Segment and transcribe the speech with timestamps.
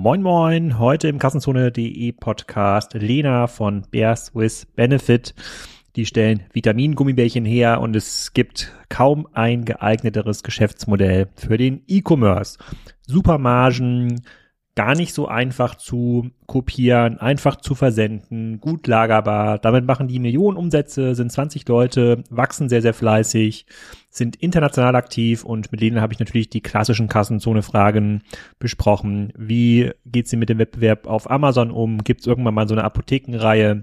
[0.00, 5.34] Moin Moin, heute im Kassenzone.de Podcast Lena von Bears with Benefit.
[5.96, 12.58] Die stellen Vitamingummibärchen her und es gibt kaum ein geeigneteres Geschäftsmodell für den E-Commerce.
[13.08, 14.22] Supermargen,
[14.78, 19.58] gar nicht so einfach zu kopieren, einfach zu versenden, gut lagerbar.
[19.58, 23.66] Damit machen die Millionen Umsätze, sind 20 Leute, wachsen sehr, sehr fleißig,
[24.08, 28.22] sind international aktiv und mit denen habe ich natürlich die klassischen Kassenzone-Fragen
[28.60, 29.32] besprochen.
[29.36, 32.04] Wie geht sie mit dem Wettbewerb auf Amazon um?
[32.04, 33.82] Gibt es irgendwann mal so eine Apothekenreihe?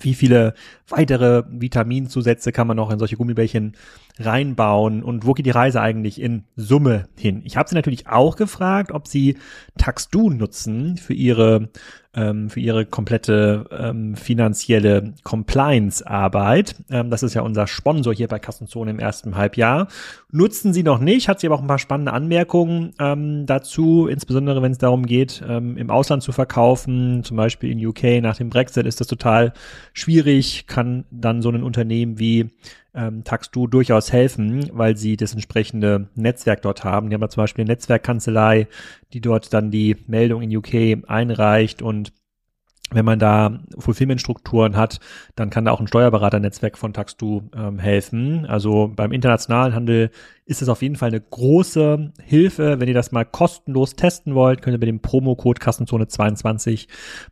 [0.00, 0.54] Wie viele
[0.88, 3.76] weitere Vitaminzusätze kann man noch in solche Gummibärchen
[4.18, 7.42] reinbauen und wo geht die Reise eigentlich in Summe hin?
[7.44, 9.36] Ich habe sie natürlich auch gefragt, ob sie
[9.76, 11.68] Taxdu nutzen für ihre
[12.16, 16.76] ähm, für ihre komplette ähm, finanzielle Compliance-Arbeit.
[16.90, 19.88] Ähm, das ist ja unser Sponsor hier bei Kassenzone im ersten Halbjahr.
[20.32, 24.62] Nutzen sie noch nicht, hat sie aber auch ein paar spannende Anmerkungen ähm, dazu, insbesondere
[24.62, 28.48] wenn es darum geht, ähm, im Ausland zu verkaufen, zum Beispiel in UK nach dem
[28.48, 29.52] Brexit ist das total
[29.92, 32.50] schwierig, kann dann so ein Unternehmen wie
[32.96, 37.10] ähm, Taxdu durchaus helfen, weil sie das entsprechende Netzwerk dort haben.
[37.10, 38.66] Die haben ja zum Beispiel eine Netzwerkkanzlei,
[39.12, 42.12] die dort dann die Meldung in UK einreicht und
[42.92, 45.00] wenn man da Fulfillment-Strukturen hat,
[45.34, 48.46] dann kann da auch ein Steuerberaternetzwerk von Taxdu ähm, helfen.
[48.46, 50.10] Also beim internationalen Handel
[50.44, 52.78] ist es auf jeden Fall eine große Hilfe.
[52.78, 56.86] Wenn ihr das mal kostenlos testen wollt, könnt ihr mit dem Promocode Kassenzone22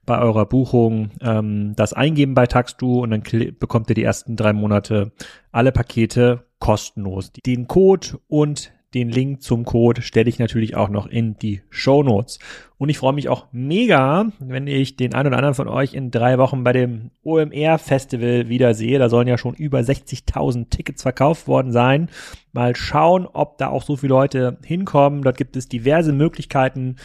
[0.04, 3.22] bei eurer Buchung ähm, das eingeben bei Taxdu und dann
[3.58, 5.12] bekommt ihr die ersten drei Monate
[5.52, 7.30] alle Pakete kostenlos.
[7.46, 12.02] Den Code und den Link zum Code stelle ich natürlich auch noch in die Show
[12.02, 12.38] Notes.
[12.76, 16.10] Und ich freue mich auch mega, wenn ich den einen oder anderen von euch in
[16.10, 18.98] drei Wochen bei dem OMR Festival wiedersehe.
[18.98, 22.08] Da sollen ja schon über 60.000 Tickets verkauft worden sein.
[22.52, 25.22] Mal schauen, ob da auch so viele Leute hinkommen.
[25.22, 26.96] Dort gibt es diverse Möglichkeiten,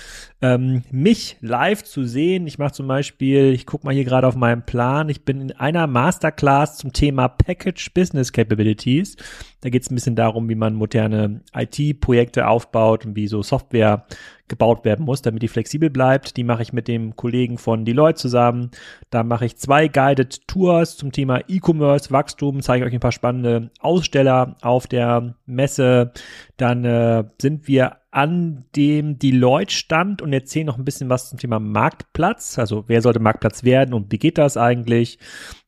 [0.41, 2.47] ähm, mich live zu sehen.
[2.47, 5.51] Ich mache zum Beispiel, ich gucke mal hier gerade auf meinem Plan, ich bin in
[5.51, 9.17] einer Masterclass zum Thema Package Business Capabilities.
[9.61, 14.05] Da geht es ein bisschen darum, wie man moderne IT-Projekte aufbaut und wie so Software
[14.49, 16.35] gebaut werden muss, damit die flexibel bleibt.
[16.35, 18.71] Die mache ich mit dem Kollegen von Deloitte zusammen.
[19.09, 23.71] Da mache ich zwei Guided Tours zum Thema E-Commerce, Wachstum, zeige euch ein paar spannende
[23.79, 26.11] Aussteller auf der Messe.
[26.57, 31.59] Dann äh, sind wir an dem Deloitte-Stand und erzählen noch ein bisschen was zum Thema
[31.59, 32.57] Marktplatz.
[32.57, 35.19] Also wer sollte Marktplatz werden und wie geht das eigentlich?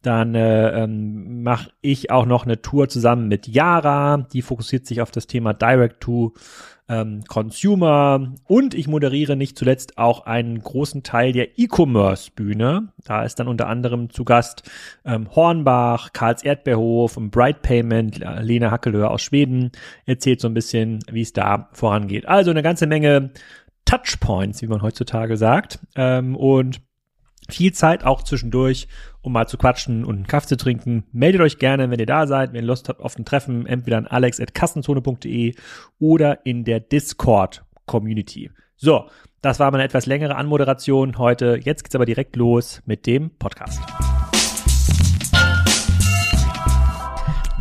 [0.02, 5.02] Dann äh, ähm, mache ich auch noch eine Tour zusammen mit Yara, die fokussiert sich
[5.02, 6.34] auf das Thema Direct to
[6.92, 12.90] ähm, Consumer und ich moderiere nicht zuletzt auch einen großen Teil der E-Commerce-Bühne.
[13.06, 14.70] Da ist dann unter anderem zu Gast
[15.06, 19.72] ähm, Hornbach, Karls Erdbeerhof und Bright Payment, Lena Hackelöhr aus Schweden
[20.06, 22.28] erzählt so ein bisschen, wie es da vorangeht.
[22.28, 23.32] Also eine ganze Menge
[23.86, 25.80] Touchpoints, wie man heutzutage sagt.
[25.96, 26.82] Ähm, und
[27.50, 28.88] viel Zeit auch zwischendurch,
[29.22, 31.06] um mal zu quatschen und einen Kaffee zu trinken.
[31.12, 33.98] Meldet euch gerne, wenn ihr da seid, wenn ihr Lust habt auf ein Treffen, entweder
[33.98, 35.56] an alex.kassenzone.de
[36.00, 38.52] oder in der Discord-Community.
[38.78, 39.08] So,
[39.42, 41.60] das war mal eine etwas längere Anmoderation heute.
[41.64, 43.82] Jetzt geht's aber direkt los mit dem Podcast.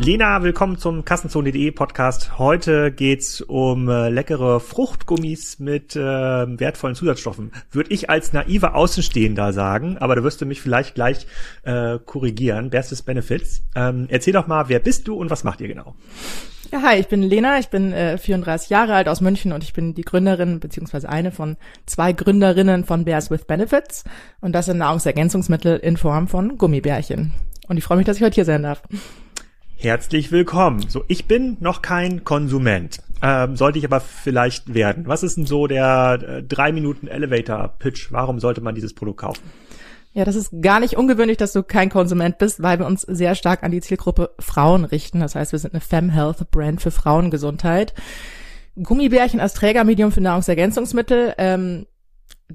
[0.03, 2.39] Lena, willkommen zum Kassenzone.de Podcast.
[2.39, 7.51] Heute geht's um äh, leckere Fruchtgummis mit äh, wertvollen Zusatzstoffen.
[7.69, 11.27] Würde ich als naiver Außenstehender sagen, aber da wirst du mich vielleicht gleich
[11.61, 12.71] äh, korrigieren.
[12.71, 13.61] Bestes Benefits.
[13.75, 15.93] Ähm, erzähl doch mal, wer bist du und was macht ihr genau?
[16.71, 19.73] Ja, hi, ich bin Lena, ich bin äh, 34 Jahre alt aus München und ich
[19.73, 24.03] bin die Gründerin beziehungsweise eine von zwei Gründerinnen von Bears with Benefits
[24.39, 27.33] und das sind Nahrungsergänzungsmittel in Form von Gummibärchen.
[27.67, 28.81] Und ich freue mich, dass ich heute hier sein darf.
[29.81, 30.87] Herzlich willkommen.
[30.89, 32.99] So, ich bin noch kein Konsument.
[33.23, 35.07] Ähm, sollte ich aber vielleicht werden.
[35.07, 38.11] Was ist denn so der äh, drei Minuten Elevator Pitch?
[38.11, 39.41] Warum sollte man dieses Produkt kaufen?
[40.13, 43.33] Ja, das ist gar nicht ungewöhnlich, dass du kein Konsument bist, weil wir uns sehr
[43.33, 45.19] stark an die Zielgruppe Frauen richten.
[45.19, 47.95] Das heißt, wir sind eine Fem Health Brand für Frauengesundheit.
[48.75, 51.33] Gummibärchen als Trägermedium für Nahrungsergänzungsmittel.
[51.39, 51.87] Ähm,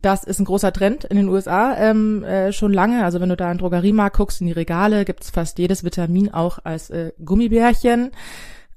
[0.02, 3.04] das ist ein großer Trend in den USA ähm, äh, schon lange.
[3.04, 6.58] Also wenn du da in Drogeriemarkt guckst, in die Regale, gibt's fast jedes Vitamin auch
[6.64, 8.10] als äh, Gummibärchen.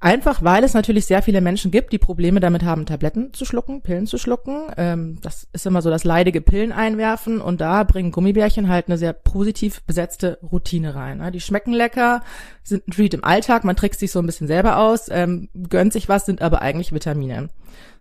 [0.02, 3.82] Einfach weil es natürlich sehr viele Menschen gibt, die Probleme damit haben, Tabletten zu schlucken,
[3.82, 4.72] Pillen zu schlucken.
[4.78, 8.98] Ähm, das ist immer so das leidige Pillen einwerfen und da bringen Gummibärchen halt eine
[8.98, 11.18] sehr positiv besetzte Routine rein.
[11.18, 11.32] Ne?
[11.32, 12.22] Die schmecken lecker,
[12.64, 15.92] sind ein Treat im Alltag, man trickst sich so ein bisschen selber aus, ähm, gönnt
[15.92, 17.50] sich was, sind aber eigentlich Vitamine.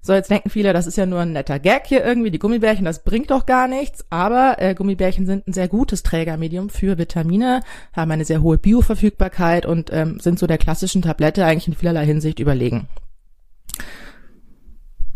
[0.01, 2.85] So, jetzt denken viele, das ist ja nur ein netter Gag hier irgendwie, die Gummibärchen,
[2.85, 7.63] das bringt doch gar nichts, aber äh, Gummibärchen sind ein sehr gutes Trägermedium für Vitamine,
[7.93, 12.07] haben eine sehr hohe Bioverfügbarkeit und ähm, sind so der klassischen Tablette eigentlich in vielerlei
[12.07, 12.89] Hinsicht überlegen.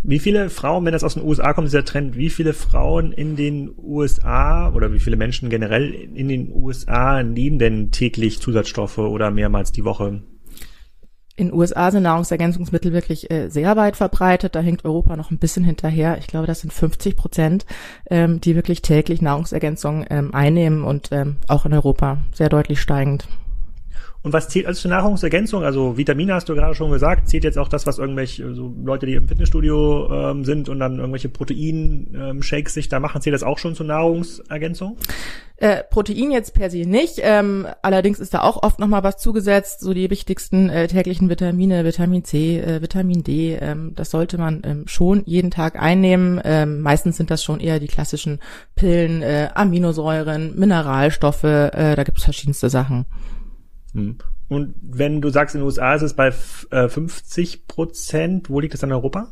[0.05, 3.37] Wie viele Frauen, wenn das aus den USA kommt, dieser Trend, wie viele Frauen in
[3.37, 9.31] den USA oder wie viele Menschen generell in den USA nehmen denn täglich Zusatzstoffe oder
[9.31, 10.25] mehrmals die Woche?
[11.35, 14.55] In USA sind Nahrungsergänzungsmittel wirklich äh, sehr weit verbreitet.
[14.55, 16.19] Da hängt Europa noch ein bisschen hinterher.
[16.19, 17.65] Ich glaube, das sind 50 Prozent,
[18.11, 23.27] ähm, die wirklich täglich Nahrungsergänzungen ähm, einnehmen und ähm, auch in Europa sehr deutlich steigend.
[24.23, 25.65] Und was zählt also zur Nahrungsergänzung?
[25.65, 27.29] Also Vitamine hast du gerade schon gesagt.
[27.29, 30.99] Zählt jetzt auch das, was irgendwelche so Leute, die im Fitnessstudio ähm, sind und dann
[30.99, 34.97] irgendwelche Protein-Shakes sich da machen, zählt das auch schon zur Nahrungsergänzung?
[35.57, 37.21] Äh, Protein jetzt per se nicht.
[37.21, 39.81] Ähm, allerdings ist da auch oft nochmal was zugesetzt.
[39.81, 43.55] So die wichtigsten äh, täglichen Vitamine, Vitamin C, äh, Vitamin D.
[43.61, 46.41] Ähm, das sollte man ähm, schon jeden Tag einnehmen.
[46.45, 48.39] Ähm, meistens sind das schon eher die klassischen
[48.77, 51.45] Pillen, äh, Aminosäuren, Mineralstoffe.
[51.45, 53.07] Äh, da gibt es verschiedenste Sachen.
[53.95, 54.19] Hm.
[54.49, 58.75] Und wenn du sagst, in den USA ist es bei 50 äh, Prozent, wo liegt
[58.75, 59.29] es in Europa?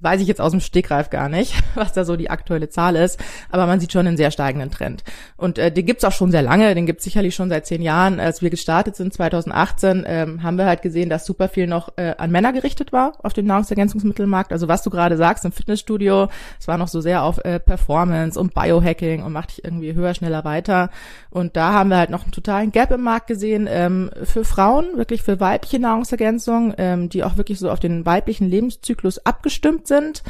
[0.00, 3.18] Weiß ich jetzt aus dem Stegreif gar nicht, was da so die aktuelle Zahl ist,
[3.50, 5.04] aber man sieht schon einen sehr steigenden Trend.
[5.36, 8.20] Und äh, den gibt's auch schon sehr lange, den gibt's sicherlich schon seit zehn Jahren.
[8.20, 12.14] Als wir gestartet sind, 2018, ähm, haben wir halt gesehen, dass super viel noch äh,
[12.16, 14.52] an Männer gerichtet war auf dem Nahrungsergänzungsmittelmarkt.
[14.52, 18.38] Also was du gerade sagst im Fitnessstudio, es war noch so sehr auf äh, Performance
[18.38, 20.90] und Biohacking und macht dich irgendwie höher, schneller weiter.
[21.30, 24.96] Und da haben wir halt noch einen totalen Gap im Markt gesehen ähm, für Frauen,
[24.96, 30.22] wirklich für weibliche Nahrungsergänzung, ähm, die auch wirklich so auf den weiblichen Lebenszyklus abgestimmt sind.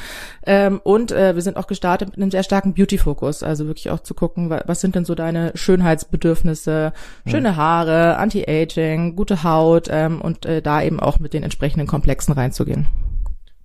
[0.44, 4.00] Ähm, und äh, wir sind auch gestartet mit einem sehr starken Beauty-Fokus, also wirklich auch
[4.00, 6.92] zu gucken, was sind denn so deine Schönheitsbedürfnisse,
[7.26, 12.34] schöne Haare, Anti-Aging, gute Haut ähm, und äh, da eben auch mit den entsprechenden Komplexen
[12.34, 12.88] reinzugehen.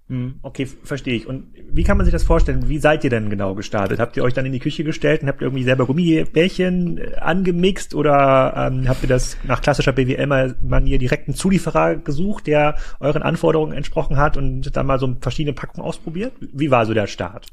[0.08, 1.26] Hm, okay, verstehe ich.
[1.26, 2.70] Und wie kann man sich das vorstellen?
[2.70, 4.00] Wie seid ihr denn genau gestartet?
[4.00, 7.96] Habt ihr euch dann in die Küche gestellt und habt irgendwie selber Gummibärchen äh, angemixt
[7.96, 13.74] oder ähm, habt ihr das nach klassischer BWL-Manier direkt einen Zulieferer gesucht, der euren Anforderungen
[13.74, 16.34] entsprochen hat und dann mal so verschiedene Packungen ausprobiert?
[16.40, 17.48] Wie war so der Start?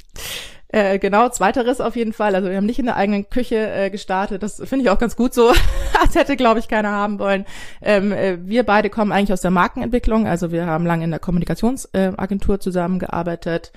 [0.73, 2.35] Äh, genau, zweiteres auf jeden Fall.
[2.35, 4.43] Also wir haben nicht in der eigenen Küche äh, gestartet.
[4.43, 5.53] Das finde ich auch ganz gut so.
[6.03, 7.45] das hätte, glaube ich, keiner haben wollen.
[7.83, 10.27] Ähm, äh, wir beide kommen eigentlich aus der Markenentwicklung.
[10.27, 13.73] Also wir haben lange in der Kommunikationsagentur zusammengearbeitet,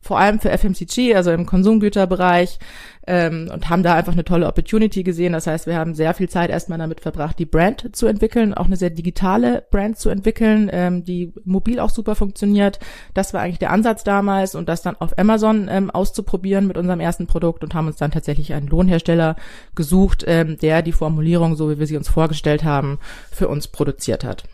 [0.00, 2.58] vor allem für FMCG, also im Konsumgüterbereich,
[3.06, 5.32] ähm, und haben da einfach eine tolle Opportunity gesehen.
[5.32, 8.66] Das heißt, wir haben sehr viel Zeit erstmal damit verbracht, die Brand zu entwickeln, auch
[8.66, 12.78] eine sehr digitale Brand zu entwickeln, ähm, die mobil auch super funktioniert.
[13.14, 17.00] Das war eigentlich der Ansatz damals und das dann auf Amazon ähm, auszuprobieren mit unserem
[17.00, 19.36] ersten Produkt und haben uns dann tatsächlich einen Lohnhersteller
[19.74, 22.98] gesucht, ähm, der die Formulierung, so wie wir sie uns vorgestellt haben,
[23.30, 24.44] für uns produziert hat.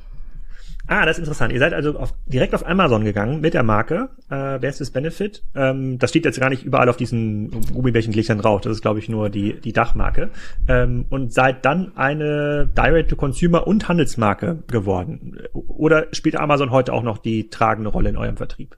[0.89, 1.53] Ah, das ist interessant.
[1.53, 5.43] Ihr seid also auf, direkt auf Amazon gegangen mit der Marke äh, Bestes Benefit.
[5.55, 8.61] Ähm, das steht jetzt gar nicht überall auf diesen Gummibärchen-Glichtern drauf.
[8.61, 10.31] Das ist, glaube ich, nur die, die Dachmarke.
[10.69, 15.39] Ähm, und seid dann eine Direct-to-Consumer- und Handelsmarke geworden.
[15.53, 18.77] Oder spielt Amazon heute auch noch die tragende Rolle in eurem Vertrieb?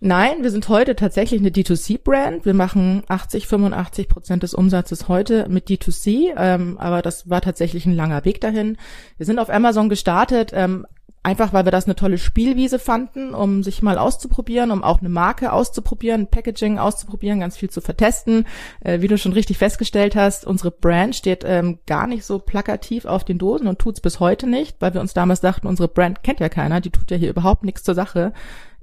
[0.00, 2.44] Nein, wir sind heute tatsächlich eine D2C-Brand.
[2.44, 7.86] Wir machen 80, 85 Prozent des Umsatzes heute mit D2C, ähm, aber das war tatsächlich
[7.86, 8.76] ein langer Weg dahin.
[9.16, 10.84] Wir sind auf Amazon gestartet, ähm,
[11.24, 15.08] Einfach weil wir das eine tolle Spielwiese fanden, um sich mal auszuprobieren, um auch eine
[15.08, 18.44] Marke auszuprobieren, Packaging auszuprobieren, ganz viel zu vertesten.
[18.80, 23.06] Äh, wie du schon richtig festgestellt hast, unsere Brand steht ähm, gar nicht so plakativ
[23.06, 26.22] auf den Dosen und tut's bis heute nicht, weil wir uns damals dachten, unsere Brand
[26.22, 28.34] kennt ja keiner, die tut ja hier überhaupt nichts zur Sache.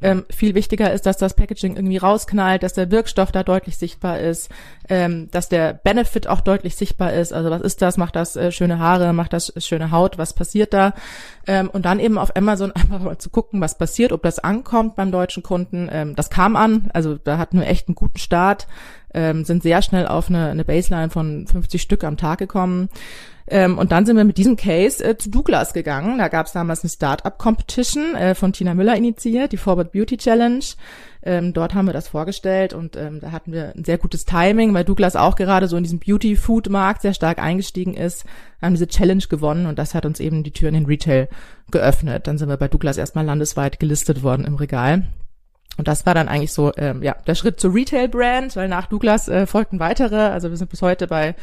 [0.02, 4.20] Ähm, viel wichtiger ist, dass das Packaging irgendwie rausknallt, dass der Wirkstoff da deutlich sichtbar
[4.20, 4.50] ist,
[4.90, 7.34] ähm, dass der Benefit auch deutlich sichtbar ist.
[7.34, 7.98] Also was ist das?
[7.98, 9.14] Macht das äh, schöne Haare?
[9.14, 10.18] Macht das schöne Haut?
[10.18, 10.94] Was passiert da?
[11.48, 14.96] Ähm, und dann eben auf Amazon einfach mal zu gucken, was passiert, ob das ankommt
[14.96, 15.90] beim deutschen Kunden.
[15.92, 16.90] Ähm, das kam an.
[16.94, 18.68] Also da hatten wir echt einen guten Start,
[19.14, 22.90] ähm, sind sehr schnell auf eine, eine Baseline von 50 Stück am Tag gekommen
[23.52, 26.18] ähm, und dann sind wir mit diesem Case äh, zu Douglas gegangen.
[26.18, 30.64] Da gab es damals eine Startup-Competition äh, von Tina Müller initiiert, die Forward Beauty Challenge.
[31.24, 34.74] Ähm, dort haben wir das vorgestellt und ähm, da hatten wir ein sehr gutes Timing,
[34.74, 38.26] weil Douglas auch gerade so in diesem Beauty-Food-Markt sehr stark eingestiegen ist,
[38.62, 41.30] haben diese Challenge gewonnen und das hat uns eben die Tür in den Retail
[41.70, 42.28] geöffnet.
[42.28, 45.04] Dann sind wir bei Douglas erstmal landesweit gelistet worden im Regal.
[45.78, 49.30] Und das war dann eigentlich so, ähm, ja, der Schritt zur Retail-Brand, weil nach Douglas
[49.30, 50.18] äh, folgten weitere.
[50.18, 51.34] Also wir sind bis heute bei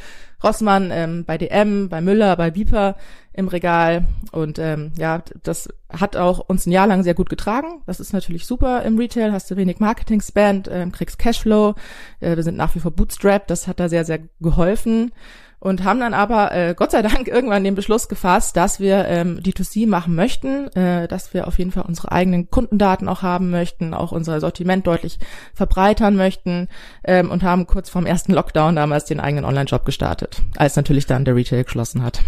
[0.44, 2.96] Rossmann, ähm, bei DM, bei Müller, bei Viper
[3.38, 4.04] im Regal.
[4.32, 7.82] Und ähm, ja, das hat auch uns ein Jahr lang sehr gut getragen.
[7.86, 11.76] Das ist natürlich super im Retail, hast du wenig Marketing-Spend, ähm, kriegst Cashflow.
[12.18, 15.12] Äh, wir sind nach wie vor bootstrapped, das hat da sehr, sehr geholfen
[15.60, 19.38] und haben dann aber äh, Gott sei Dank irgendwann den Beschluss gefasst, dass wir ähm,
[19.38, 23.94] D2C machen möchten, äh, dass wir auf jeden Fall unsere eigenen Kundendaten auch haben möchten,
[23.94, 25.20] auch unser Sortiment deutlich
[25.54, 26.66] verbreitern möchten
[27.04, 31.24] ähm, und haben kurz vorm ersten Lockdown damals den eigenen Online-Shop gestartet, als natürlich dann
[31.24, 32.20] der Retail geschlossen hat.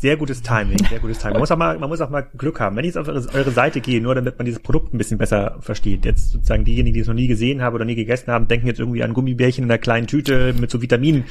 [0.00, 1.34] Sehr gutes Timing, sehr gutes Timing.
[1.34, 2.74] Man muss auch mal, man muss auch mal Glück haben.
[2.74, 5.18] Wenn ich jetzt auf eure, eure Seite gehe, nur damit man dieses Produkt ein bisschen
[5.18, 6.06] besser versteht.
[6.06, 8.80] Jetzt sozusagen diejenigen, die es noch nie gesehen haben oder nie gegessen haben, denken jetzt
[8.80, 11.24] irgendwie an Gummibärchen in einer kleinen Tüte mit so Vitaminen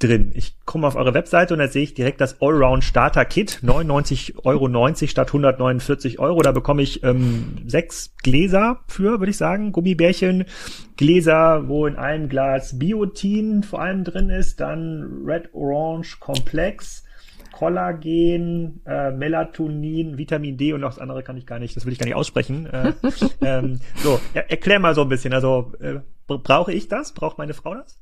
[0.00, 0.32] drin.
[0.34, 4.44] Ich komme auf eure Webseite und da sehe ich direkt das Allround Starter Kit, 99,90
[4.44, 6.42] Euro statt 149 Euro.
[6.42, 10.46] Da bekomme ich ähm, sechs Gläser für, würde ich sagen, Gummibärchen,
[10.96, 17.05] Gläser, wo in einem Glas Biotin vor allem drin ist, dann Red Orange Komplex,
[17.56, 21.92] Kollagen, äh, Melatonin, Vitamin D und noch das andere kann ich gar nicht, das will
[21.94, 22.66] ich gar nicht aussprechen.
[22.66, 22.92] Äh,
[23.40, 25.32] ähm, so, er, erklär mal so ein bisschen.
[25.32, 27.12] Also äh, brauche ich das?
[27.12, 27.98] Braucht meine Frau das?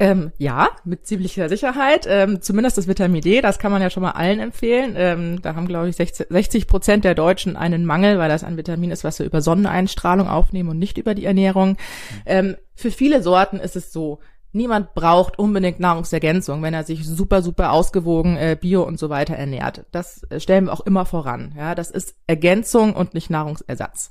[0.00, 2.08] Ähm, ja, mit ziemlicher Sicherheit.
[2.10, 4.94] Ähm, zumindest das Vitamin D, das kann man ja schon mal allen empfehlen.
[4.96, 8.90] Ähm, da haben, glaube ich, 60 Prozent der Deutschen einen Mangel, weil das ein Vitamin
[8.90, 11.76] ist, was wir über Sonneneinstrahlung aufnehmen und nicht über die Ernährung.
[12.26, 14.18] Ähm, für viele Sorten ist es so,
[14.56, 19.34] niemand braucht unbedingt Nahrungsergänzung, wenn er sich super, super ausgewogen, äh, bio und so weiter
[19.34, 19.84] ernährt.
[19.92, 21.54] Das äh, stellen wir auch immer voran.
[21.56, 24.10] Ja, das ist Ergänzung und nicht Nahrungsersatz.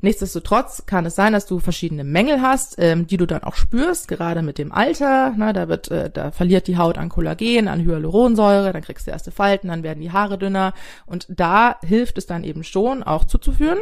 [0.00, 4.08] Nichtsdestotrotz kann es sein, dass du verschiedene Mängel hast, ähm, die du dann auch spürst,
[4.08, 5.32] gerade mit dem Alter.
[5.36, 9.10] Na, da wird, äh, da verliert die Haut an Kollagen, an Hyaluronsäure, dann kriegst du
[9.10, 10.74] erste Falten, dann werden die Haare dünner
[11.06, 13.78] und da hilft es dann eben schon, auch zuzuführen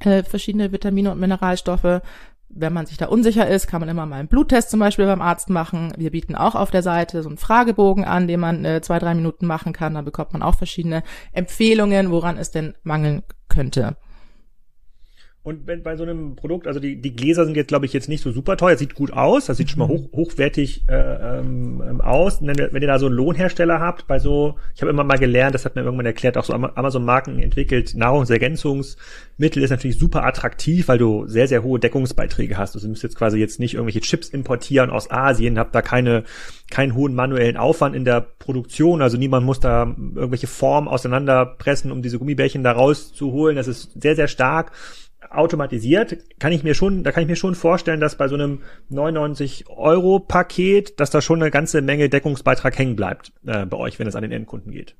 [0.00, 2.00] äh, verschiedene Vitamine und Mineralstoffe.
[2.56, 5.20] Wenn man sich da unsicher ist, kann man immer mal einen Bluttest zum Beispiel beim
[5.20, 5.92] Arzt machen.
[5.96, 9.14] Wir bieten auch auf der Seite so einen Fragebogen an, den man äh, zwei, drei
[9.14, 9.94] Minuten machen kann.
[9.94, 13.96] Da bekommt man auch verschiedene Empfehlungen, woran es denn mangeln könnte.
[15.46, 18.08] Und wenn bei so einem Produkt, also die, die Gläser sind jetzt, glaube ich, jetzt
[18.08, 19.90] nicht so super teuer, sieht gut aus, das sieht schon mal mhm.
[19.90, 22.40] hoch, hochwertig äh, ähm, aus.
[22.40, 25.18] Und wenn, wenn ihr da so einen Lohnhersteller habt, bei so, ich habe immer mal
[25.18, 30.88] gelernt, das hat mir irgendwann erklärt, auch so Amazon-Marken entwickelt, Nahrungsergänzungsmittel ist natürlich super attraktiv,
[30.88, 32.74] weil du sehr, sehr hohe Deckungsbeiträge hast.
[32.74, 36.24] Also du müsst jetzt quasi jetzt nicht irgendwelche Chips importieren aus Asien, habt da keine,
[36.70, 42.00] keinen hohen manuellen Aufwand in der Produktion, also niemand muss da irgendwelche Formen auseinanderpressen, um
[42.00, 43.56] diese Gummibärchen da rauszuholen.
[43.56, 44.72] Das ist sehr, sehr stark
[45.36, 48.62] automatisiert, kann ich mir schon, da kann ich mir schon vorstellen, dass bei so einem
[48.88, 53.98] 99 Euro Paket, dass da schon eine ganze Menge Deckungsbeitrag hängen bleibt äh, bei euch,
[53.98, 54.94] wenn es an den Endkunden geht.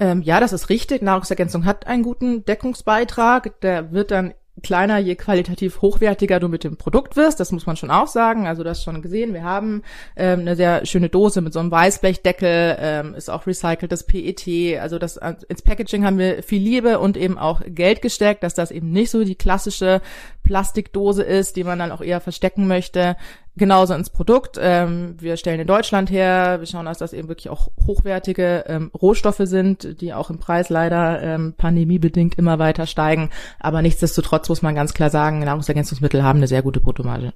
[0.00, 1.02] Ähm, ja, das ist richtig.
[1.02, 3.60] Nahrungsergänzung hat einen guten Deckungsbeitrag.
[3.60, 7.40] Der wird dann kleiner, je qualitativ hochwertiger du mit dem Produkt wirst.
[7.40, 8.46] Das muss man schon auch sagen.
[8.46, 9.34] Also das schon gesehen.
[9.34, 9.82] Wir haben
[10.16, 14.78] ähm, eine sehr schöne Dose mit so einem Weißblechdeckel, ähm, ist auch recyceltes PET.
[14.80, 18.54] Also das äh, ins Packaging haben wir viel Liebe und eben auch Geld gesteckt, dass
[18.54, 20.00] das eben nicht so die klassische
[20.42, 23.16] Plastikdose ist, die man dann auch eher verstecken möchte
[23.58, 24.58] genauso ins Produkt.
[24.60, 28.90] Ähm, wir stellen in Deutschland her, wir schauen, dass das eben wirklich auch hochwertige ähm,
[29.00, 33.30] Rohstoffe sind, die auch im Preis leider ähm, pandemiebedingt immer weiter steigen.
[33.60, 37.32] Aber nichtsdestotrotz muss man ganz klar sagen, Nahrungsergänzungsmittel haben eine sehr gute Bruttomarge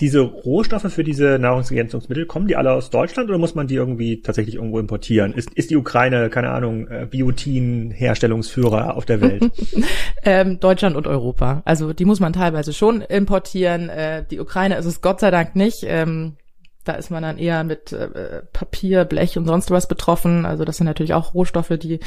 [0.00, 4.22] diese Rohstoffe für diese Nahrungsergänzungsmittel, kommen die alle aus Deutschland oder muss man die irgendwie
[4.22, 5.32] tatsächlich irgendwo importieren?
[5.32, 9.50] Ist, ist die Ukraine, keine Ahnung, äh, Biotin-Herstellungsführer auf der Welt?
[10.24, 11.62] ähm, Deutschland und Europa.
[11.64, 13.88] Also die muss man teilweise schon importieren.
[13.88, 15.84] Äh, die Ukraine ist es Gott sei Dank nicht.
[15.84, 16.36] Ähm,
[16.84, 20.46] da ist man dann eher mit äh, Papier, Blech und sonst was betroffen.
[20.46, 22.00] Also das sind natürlich auch Rohstoffe, die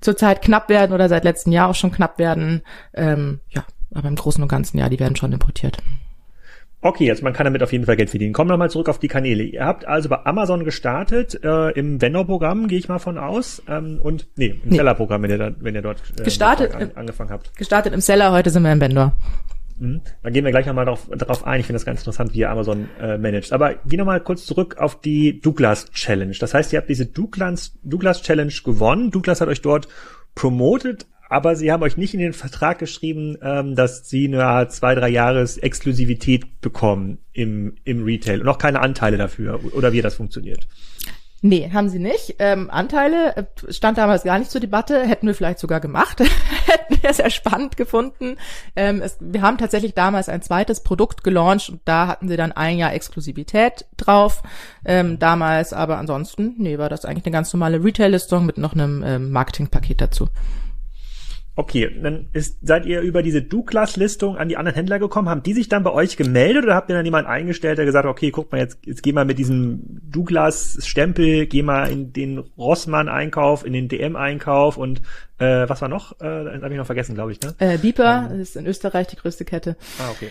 [0.00, 2.62] zurzeit knapp werden oder seit letztem Jahr auch schon knapp werden.
[2.92, 5.78] Ähm, ja, aber im Großen und Ganzen, ja, die werden schon importiert.
[6.82, 8.32] Okay, jetzt man kann damit auf jeden Fall Geld verdienen.
[8.32, 9.42] Kommen wir mal zurück auf die Kanäle.
[9.42, 13.62] Ihr habt also bei Amazon gestartet, äh, im Vendor-Programm, gehe ich mal von aus.
[13.68, 14.76] Ähm, und nee, im nee.
[14.76, 17.56] Seller-Programm, wenn ihr da, wenn ihr dort äh, gestartet, an, angefangen habt.
[17.56, 19.14] Gestartet im Seller, heute sind wir im Vendor.
[19.78, 20.00] Mhm.
[20.22, 21.60] Dann gehen wir gleich nochmal darauf, darauf ein.
[21.60, 23.52] Ich finde das ganz interessant, wie ihr Amazon äh, managt.
[23.52, 26.36] Aber geh nochmal kurz zurück auf die Douglas Challenge.
[26.38, 29.10] Das heißt, ihr habt diese Douglas, Douglas Challenge gewonnen.
[29.10, 29.88] Douglas hat euch dort
[30.34, 34.94] promoted, aber sie haben euch nicht in den Vertrag geschrieben, ähm, dass sie eine zwei,
[34.94, 40.14] drei Jahres Exklusivität bekommen im, im Retail und auch keine Anteile dafür oder wie das
[40.14, 40.68] funktioniert.
[41.42, 42.36] Nee, haben sie nicht.
[42.38, 46.20] Ähm, Anteile äh, stand damals gar nicht zur Debatte, hätten wir vielleicht sogar gemacht,
[46.66, 48.36] hätten wir sehr spannend gefunden.
[48.74, 52.52] Ähm, es, wir haben tatsächlich damals ein zweites Produkt gelauncht und da hatten sie dann
[52.52, 54.42] ein Jahr Exklusivität drauf.
[54.84, 59.04] Ähm, damals, aber ansonsten, nee, war das eigentlich eine ganz normale Retail-Listung mit noch einem
[59.04, 60.28] ähm, Marketingpaket dazu.
[61.58, 65.30] Okay, dann ist, seid ihr über diese Douglas-Listung an die anderen Händler gekommen?
[65.30, 68.04] Haben die sich dann bei euch gemeldet oder habt ihr dann jemanden eingestellt, der gesagt
[68.04, 72.40] hat, okay, guck mal, jetzt, jetzt geh mal mit diesem Douglas-Stempel, geh mal in den
[72.58, 75.00] Rossmann-Einkauf, in den DM-Einkauf und
[75.38, 76.12] äh, was war noch?
[76.20, 77.54] Äh, das habe ich noch vergessen, glaube ich, ne?
[77.58, 79.76] Äh, Beeper ähm, ist in Österreich die größte Kette.
[79.98, 80.30] Ah, okay.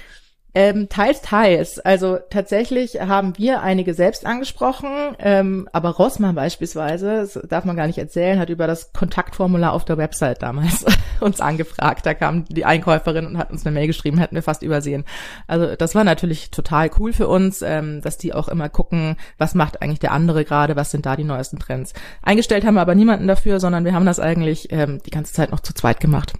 [0.57, 1.79] Ähm, teils, teils.
[1.79, 7.87] Also tatsächlich haben wir einige selbst angesprochen, ähm, aber Rossmann beispielsweise, das darf man gar
[7.87, 10.85] nicht erzählen, hat über das Kontaktformular auf der Website damals
[11.19, 12.05] uns angefragt.
[12.05, 15.03] Da kam die Einkäuferin und hat uns eine Mail geschrieben, hätten wir fast übersehen.
[15.45, 19.55] Also das war natürlich total cool für uns, ähm, dass die auch immer gucken, was
[19.55, 21.93] macht eigentlich der andere gerade, was sind da die neuesten Trends.
[22.21, 25.51] Eingestellt haben wir aber niemanden dafür, sondern wir haben das eigentlich ähm, die ganze Zeit
[25.51, 26.31] noch zu zweit gemacht.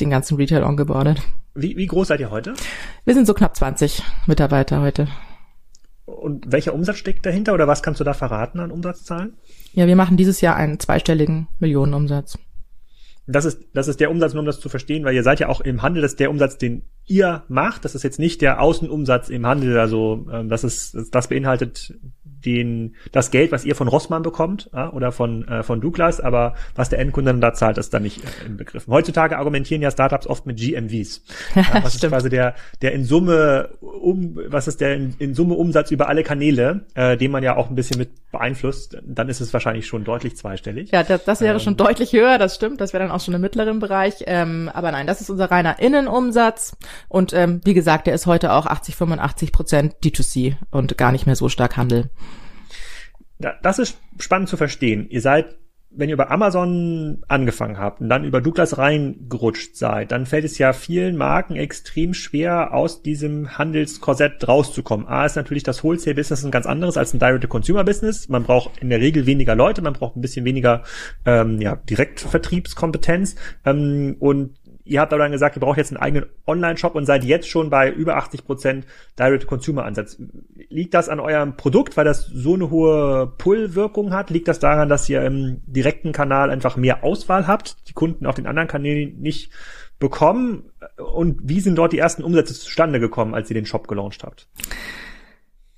[0.00, 1.22] Den ganzen Retail ongeboardet.
[1.54, 2.54] Wie, wie groß seid ihr heute?
[3.04, 5.08] Wir sind so knapp 20 Mitarbeiter heute.
[6.06, 9.36] Und welcher Umsatz steckt dahinter oder was kannst du da verraten an Umsatzzahlen?
[9.72, 12.38] Ja, wir machen dieses Jahr einen zweistelligen Millionenumsatz.
[13.26, 15.48] Das ist, das ist der Umsatz, nur um das zu verstehen, weil ihr seid ja
[15.48, 17.84] auch im Handel, das ist der Umsatz, den ihr macht.
[17.84, 21.94] Das ist jetzt nicht der Außenumsatz im Handel, also ähm, das ist, das beinhaltet
[22.44, 26.54] den, das Geld, was ihr von Rossmann bekommt ja, oder von, äh, von Douglas, aber
[26.74, 28.86] was der Endkunde dann da zahlt, ist da nicht äh, im Begriff.
[28.88, 31.22] Heutzutage argumentieren ja Startups oft mit GMVs.
[31.54, 35.54] Ja, was ist quasi der, der in Summe um, was ist der in, in Summe
[35.54, 39.40] Umsatz über alle Kanäle, äh, den man ja auch ein bisschen mit beeinflusst, dann ist
[39.40, 40.90] es wahrscheinlich schon deutlich zweistellig.
[40.90, 42.80] Ja, das, das wäre ähm, schon deutlich höher, das stimmt.
[42.80, 44.24] Das wäre dann auch schon im mittleren Bereich.
[44.26, 46.76] Ähm, aber nein, das ist unser reiner Innenumsatz.
[47.08, 51.26] Und ähm, wie gesagt, der ist heute auch 80, 85 Prozent D2C und gar nicht
[51.26, 52.10] mehr so stark Handel
[53.62, 55.06] das ist spannend zu verstehen.
[55.10, 55.56] Ihr seid,
[55.94, 60.56] wenn ihr über Amazon angefangen habt und dann über Douglas reingerutscht seid, dann fällt es
[60.56, 65.06] ja vielen Marken extrem schwer, aus diesem Handelskorsett rauszukommen.
[65.06, 68.28] A ist natürlich das Wholesale-Business ein ganz anderes als ein Direct-to-Consumer-Business.
[68.30, 70.82] Man braucht in der Regel weniger Leute, man braucht ein bisschen weniger
[71.26, 76.26] ähm, ja, Direktvertriebskompetenz ähm, und ihr habt aber dann gesagt, ihr braucht jetzt einen eigenen
[76.46, 78.86] Online-Shop und seid jetzt schon bei über 80 Prozent
[79.18, 80.20] Direct-to-Consumer-Ansatz.
[80.68, 84.30] Liegt das an eurem Produkt, weil das so eine hohe Pull-Wirkung hat?
[84.30, 88.34] Liegt das daran, dass ihr im direkten Kanal einfach mehr Auswahl habt, die Kunden auf
[88.34, 89.50] den anderen Kanälen nicht
[89.98, 90.70] bekommen?
[90.96, 94.48] Und wie sind dort die ersten Umsätze zustande gekommen, als ihr den Shop gelauncht habt?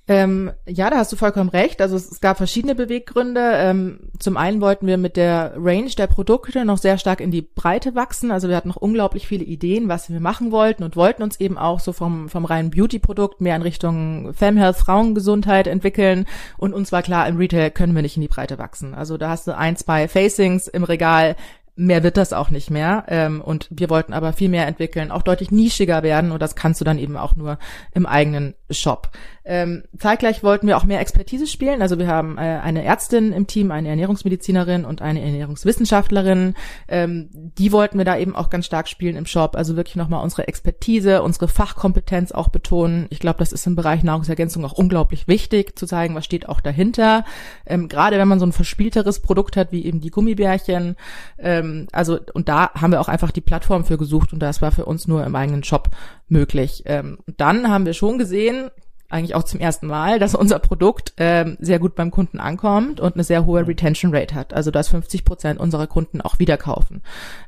[0.07, 1.81] Ähm, ja, da hast du vollkommen recht.
[1.81, 3.41] Also es, es gab verschiedene Beweggründe.
[3.55, 7.41] Ähm, zum einen wollten wir mit der Range der Produkte noch sehr stark in die
[7.41, 8.31] Breite wachsen.
[8.31, 11.57] Also wir hatten noch unglaublich viele Ideen, was wir machen wollten und wollten uns eben
[11.57, 16.25] auch so vom, vom reinen Beauty-Produkt mehr in Richtung Femhealth, Frauengesundheit entwickeln.
[16.57, 18.93] Und uns war klar, im Retail können wir nicht in die Breite wachsen.
[18.93, 21.35] Also da hast du ein, zwei Facings im Regal,
[21.75, 23.05] mehr wird das auch nicht mehr.
[23.07, 26.31] Ähm, und wir wollten aber viel mehr entwickeln, auch deutlich nischiger werden.
[26.31, 27.57] Und das kannst du dann eben auch nur
[27.93, 29.11] im eigenen Shop.
[29.47, 31.83] Ähm, zeitgleich wollten wir auch mehr Expertise spielen.
[31.83, 36.55] Also wir haben äh, eine Ärztin im Team, eine Ernährungsmedizinerin und eine Ernährungswissenschaftlerin.
[36.87, 39.55] Ähm, die wollten wir da eben auch ganz stark spielen im Shop.
[39.55, 43.05] Also wirklich nochmal unsere Expertise, unsere Fachkompetenz auch betonen.
[43.11, 46.59] Ich glaube, das ist im Bereich Nahrungsergänzung auch unglaublich wichtig, zu zeigen, was steht auch
[46.59, 47.23] dahinter.
[47.67, 50.95] Ähm, gerade wenn man so ein verspielteres Produkt hat, wie eben die Gummibärchen.
[51.37, 54.71] Ähm, also, und da haben wir auch einfach die Plattform für gesucht und das war
[54.71, 55.89] für uns nur im eigenen Shop
[56.27, 56.83] möglich.
[56.87, 58.64] Ähm, dann haben wir schon gesehen,
[59.09, 63.15] eigentlich auch zum ersten Mal, dass unser Produkt ähm, sehr gut beim Kunden ankommt und
[63.15, 64.53] eine sehr hohe Retention Rate hat.
[64.53, 67.01] Also dass 50 Prozent unserer Kunden auch wieder kaufen.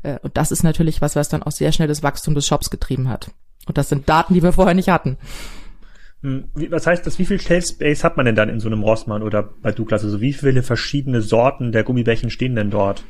[0.04, 2.70] Äh, und das ist natürlich was, was dann auch sehr schnell das Wachstum des Shops
[2.70, 3.32] getrieben hat.
[3.66, 5.18] Und das sind Daten, die wir vorher nicht hatten.
[6.22, 7.20] Hm, was heißt das?
[7.20, 10.04] Wie viel Shelf Space hat man denn dann in so einem Rossmann oder bei Douglas?
[10.04, 13.04] Also wie viele verschiedene Sorten der Gummibärchen stehen denn dort?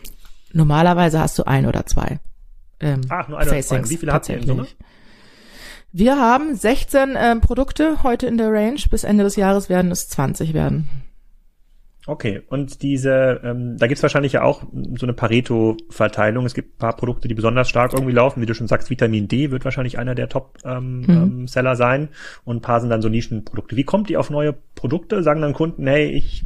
[0.54, 2.20] Normalerweise hast du ein oder zwei.
[2.80, 3.90] Ähm, Ach, nur ein oder zwei.
[3.90, 4.68] Wie viele habt ihr in Summe?
[5.92, 8.80] Wir haben 16 ähm, Produkte heute in der Range.
[8.90, 10.90] Bis Ende des Jahres werden es 20 werden.
[12.08, 14.64] Okay, und diese, ähm, da gibt's wahrscheinlich ja auch
[14.96, 16.46] so eine Pareto-Verteilung.
[16.46, 18.42] Es gibt ein paar Produkte, die besonders stark irgendwie laufen.
[18.42, 21.10] Wie du schon sagst, Vitamin D wird wahrscheinlich einer der Top-Seller ähm, mhm.
[21.10, 22.08] ähm, Seller sein.
[22.46, 23.76] Und ein paar sind dann so Nischenprodukte.
[23.76, 25.22] Wie kommt ihr auf neue Produkte?
[25.22, 26.46] Sagen dann Kunden, hey, ich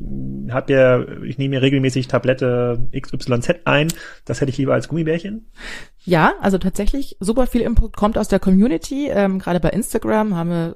[0.50, 3.90] habe ja, ich nehme mir regelmäßig Tablette XYZ ein.
[4.26, 5.46] Das hätte ich lieber als Gummibärchen?
[6.04, 9.10] Ja, also tatsächlich super viel Input kommt aus der Community.
[9.10, 10.76] Ähm, Gerade bei Instagram haben wir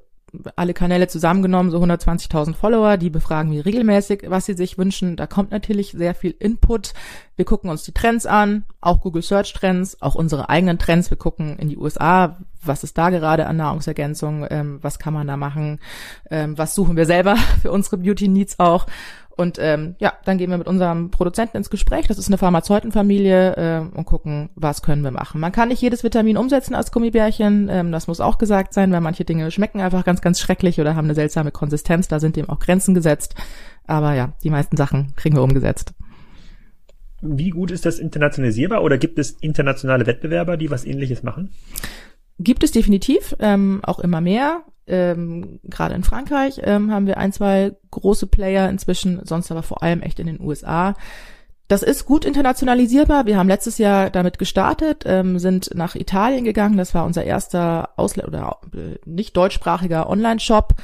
[0.56, 5.16] alle Kanäle zusammengenommen, so 120.000 Follower, die befragen wir regelmäßig, was sie sich wünschen.
[5.16, 6.94] Da kommt natürlich sehr viel Input.
[7.36, 11.10] Wir gucken uns die Trends an, auch Google Search Trends, auch unsere eigenen Trends.
[11.10, 15.28] Wir gucken in die USA, was ist da gerade an Nahrungsergänzung, ähm, was kann man
[15.28, 15.80] da machen,
[16.32, 18.86] ähm, was suchen wir selber für unsere Beauty Needs auch.
[19.38, 22.08] Und ähm, ja, dann gehen wir mit unserem Produzenten ins Gespräch.
[22.08, 25.42] Das ist eine Pharmazeutenfamilie äh, und gucken, was können wir machen.
[25.42, 27.68] Man kann nicht jedes Vitamin umsetzen als Gummibärchen.
[27.70, 30.96] Ähm, das muss auch gesagt sein, weil manche Dinge schmecken einfach ganz, ganz schrecklich oder
[30.96, 32.08] haben eine seltsame Konsistenz.
[32.08, 33.36] Da sind dem auch Grenzen gesetzt.
[33.86, 35.94] Aber ja, die meisten Sachen kriegen wir umgesetzt.
[37.22, 41.52] Wie gut ist das internationalisierbar oder gibt es internationale Wettbewerber, die was ähnliches machen?
[42.38, 47.32] Gibt es definitiv, ähm, auch immer mehr ähm, gerade in Frankreich ähm, haben wir ein,
[47.32, 50.94] zwei große Player inzwischen, sonst aber vor allem echt in den USA.
[51.68, 53.26] das ist gut internationalisierbar.
[53.26, 56.78] Wir haben letztes Jahr damit gestartet, ähm, sind nach Italien gegangen.
[56.78, 60.76] Das war unser erster Ausl oder äh, nicht deutschsprachiger Online-Shop.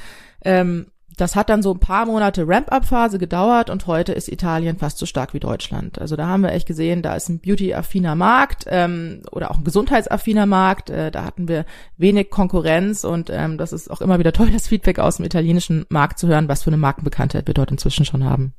[0.44, 0.88] Ähm,
[1.22, 5.06] das hat dann so ein paar Monate Ramp-up-Phase gedauert und heute ist Italien fast so
[5.06, 6.02] stark wie Deutschland.
[6.02, 9.64] Also da haben wir echt gesehen, da ist ein beauty-affiner Markt ähm, oder auch ein
[9.64, 10.90] gesundheitsaffiner Markt.
[10.90, 11.66] Äh, da hatten wir
[11.98, 15.86] wenig Konkurrenz und ähm, das ist auch immer wieder toll, das Feedback aus dem italienischen
[15.90, 18.54] Markt zu hören, was für eine Markenbekanntheit wir dort inzwischen schon haben.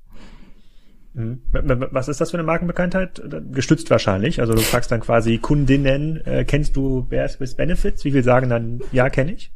[1.15, 1.43] Mhm.
[1.53, 3.23] Was ist das für eine Markenbekanntheit?
[3.53, 4.41] Gestützt wahrscheinlich.
[4.41, 8.05] Also du fragst dann quasi Kundinnen, äh, kennst du Bears with Benefits?
[8.05, 9.53] Wie viel sagen dann, ja, kenne ich?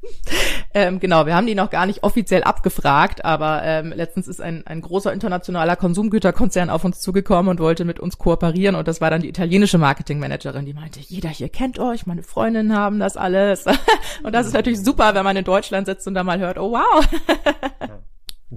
[0.74, 4.66] Ähm, genau, wir haben die noch gar nicht offiziell abgefragt, aber ähm, letztens ist ein,
[4.66, 9.08] ein großer internationaler Konsumgüterkonzern auf uns zugekommen und wollte mit uns kooperieren und das war
[9.08, 13.64] dann die italienische Marketingmanagerin, die meinte, jeder hier kennt euch, meine Freundinnen haben das alles.
[14.22, 16.72] und das ist natürlich super, wenn man in Deutschland sitzt und da mal hört, oh
[16.72, 17.08] wow.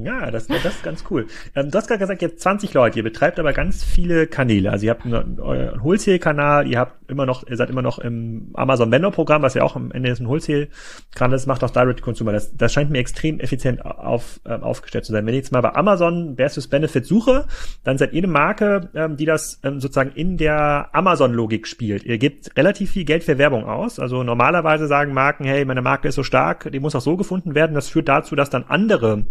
[0.01, 1.27] Ja, das, das ist ganz cool.
[1.55, 4.71] Ähm, du hast gerade gesagt, jetzt 20 Leute, ihr betreibt aber ganz viele Kanäle.
[4.71, 8.51] Also ihr habt einen, euren Wholesale-Kanal, ihr habt immer noch, ihr seid immer noch im
[8.53, 12.31] Amazon Vendor-Programm, was ja auch am Ende ist ein Wholesale-Kanal, das macht auch Direct Consumer.
[12.31, 15.25] Das, das scheint mir extrem effizient auf, äh, aufgestellt zu sein.
[15.25, 17.45] Wenn ich jetzt mal bei Amazon versus Benefit suche,
[17.83, 22.05] dann seid ihr eine Marke, ähm, die das ähm, sozusagen in der Amazon-Logik spielt.
[22.05, 23.99] Ihr gebt relativ viel Geld für Werbung aus.
[23.99, 27.53] Also normalerweise sagen Marken, hey, meine Marke ist so stark, die muss auch so gefunden
[27.53, 27.73] werden.
[27.73, 29.25] Das führt dazu, dass dann andere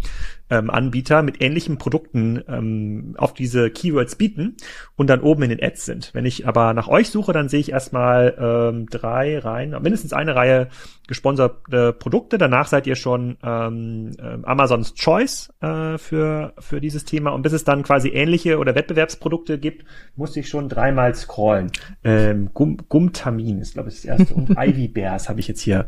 [0.49, 4.57] ähm, Anbieter mit ähnlichen Produkten ähm, auf diese Keywords bieten
[4.95, 6.09] und dann oben in den Ads sind.
[6.13, 10.35] Wenn ich aber nach euch suche, dann sehe ich erstmal ähm, drei Reihen, mindestens eine
[10.35, 10.69] Reihe
[11.07, 12.37] gesponserte Produkte.
[12.37, 17.31] Danach seid ihr schon ähm, äh, Amazons Choice äh, für, für dieses Thema.
[17.31, 19.85] Und bis es dann quasi ähnliche oder Wettbewerbsprodukte gibt,
[20.15, 21.71] muss ich schon dreimal scrollen.
[22.03, 24.35] Ähm, Gum Gumtamin ist, glaube ich, das erste.
[24.35, 25.87] Und Ivy Bears habe ich jetzt hier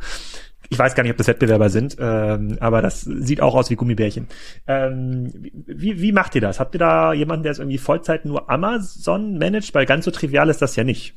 [0.71, 3.75] ich weiß gar nicht, ob das Wettbewerber sind, ähm, aber das sieht auch aus wie
[3.75, 4.27] Gummibärchen.
[4.67, 5.29] Ähm,
[5.67, 6.61] wie, wie macht ihr das?
[6.61, 9.75] Habt ihr da jemanden, der es irgendwie Vollzeit nur Amazon managt?
[9.75, 11.13] Weil ganz so trivial ist das ja nicht.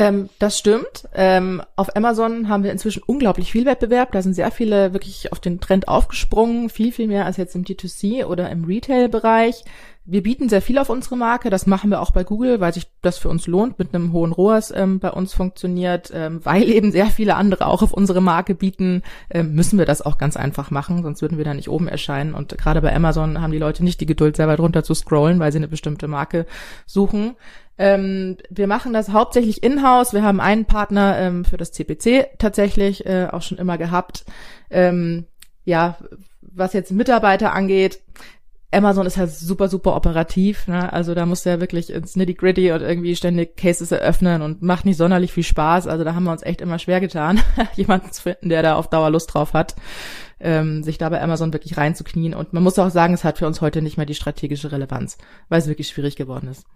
[0.00, 1.08] Ähm, das stimmt.
[1.12, 4.12] Ähm, auf Amazon haben wir inzwischen unglaublich viel Wettbewerb.
[4.12, 7.64] Da sind sehr viele wirklich auf den Trend aufgesprungen, viel, viel mehr als jetzt im
[7.64, 9.62] D2C oder im Retail-Bereich.
[10.06, 11.50] Wir bieten sehr viel auf unsere Marke.
[11.50, 14.32] Das machen wir auch bei Google, weil sich das für uns lohnt, mit einem hohen
[14.32, 16.10] ROAS ähm, bei uns funktioniert.
[16.14, 20.00] Ähm, weil eben sehr viele andere auch auf unsere Marke bieten, ähm, müssen wir das
[20.00, 22.32] auch ganz einfach machen, sonst würden wir da nicht oben erscheinen.
[22.32, 25.52] Und gerade bei Amazon haben die Leute nicht die Geduld, selber drunter zu scrollen, weil
[25.52, 26.46] sie eine bestimmte Marke
[26.86, 27.36] suchen.
[27.80, 30.12] Ähm, wir machen das hauptsächlich in-house.
[30.12, 34.26] Wir haben einen Partner ähm, für das CPC tatsächlich äh, auch schon immer gehabt.
[34.68, 35.24] Ähm,
[35.64, 35.96] ja,
[36.42, 38.02] was jetzt Mitarbeiter angeht,
[38.70, 40.68] Amazon ist halt super, super operativ.
[40.68, 40.92] Ne?
[40.92, 44.84] Also da musst du ja wirklich ins Nitty-Gritty und irgendwie ständig Cases eröffnen und macht
[44.84, 45.86] nicht sonderlich viel Spaß.
[45.86, 47.40] Also da haben wir uns echt immer schwer getan,
[47.76, 49.74] jemanden zu finden, der da auf Dauer Lust drauf hat,
[50.38, 52.34] ähm, sich da bei Amazon wirklich reinzuknien.
[52.34, 55.16] Und man muss auch sagen, es hat für uns heute nicht mehr die strategische Relevanz,
[55.48, 56.66] weil es wirklich schwierig geworden ist.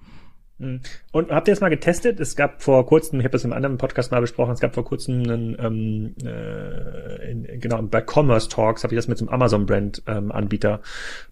[0.59, 0.81] Mhm.
[1.11, 2.21] Und habt ihr das mal getestet?
[2.21, 4.85] Es gab vor kurzem, ich habe das im anderen Podcast mal besprochen, es gab vor
[4.85, 9.35] kurzem einen, ähm, äh, in, genau, bei Commerce Talks habe ich das mit so einem
[9.35, 10.79] Amazon-Brand-Anbieter ähm,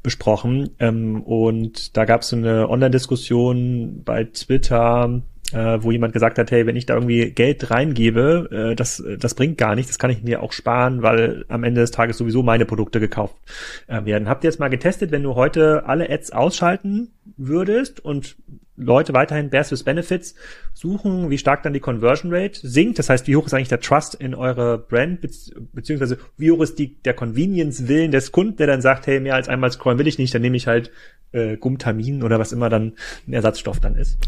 [0.03, 0.71] besprochen.
[0.79, 6.51] Ähm, und da gab es so eine Online-Diskussion bei Twitter, äh, wo jemand gesagt hat,
[6.51, 10.11] hey, wenn ich da irgendwie Geld reingebe, äh, das, das bringt gar nichts, das kann
[10.11, 13.37] ich mir auch sparen, weil am Ende des Tages sowieso meine Produkte gekauft
[13.87, 14.29] äh, werden.
[14.29, 18.37] Habt ihr jetzt mal getestet, wenn du heute alle Ads ausschalten würdest und
[18.77, 20.35] Leute weiterhin Bears Benefits
[20.73, 22.99] suchen, wie stark dann die Conversion Rate sinkt.
[22.99, 25.21] Das heißt, wie hoch ist eigentlich der Trust in eure Brand,
[25.73, 29.49] beziehungsweise wie hoch ist die, der Convenience-Willen des Kunden, der dann sagt, hey, mehr als
[29.49, 30.91] einmal scrollen will ich nicht, dann nehme ich halt
[31.33, 32.95] äh, Gumtamin oder was immer dann
[33.27, 34.19] ein Ersatzstoff dann ist.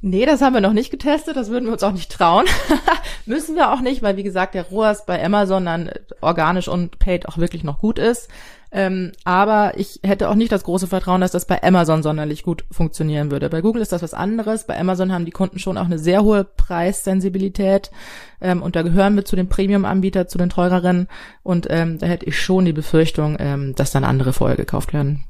[0.00, 2.46] Nee, das haben wir noch nicht getestet, das würden wir uns auch nicht trauen.
[3.26, 7.26] Müssen wir auch nicht, weil wie gesagt, der ROAS bei Amazon dann organisch und paid
[7.26, 8.28] auch wirklich noch gut ist.
[8.76, 12.64] Ähm, aber ich hätte auch nicht das große Vertrauen, dass das bei Amazon sonderlich gut
[12.72, 13.48] funktionieren würde.
[13.48, 14.66] Bei Google ist das was anderes.
[14.66, 17.92] Bei Amazon haben die Kunden schon auch eine sehr hohe Preissensibilität.
[18.40, 21.06] Ähm, und da gehören wir zu den Premium-Anbietern, zu den teureren.
[21.44, 25.22] Und ähm, da hätte ich schon die Befürchtung, ähm, dass dann andere vorher gekauft werden.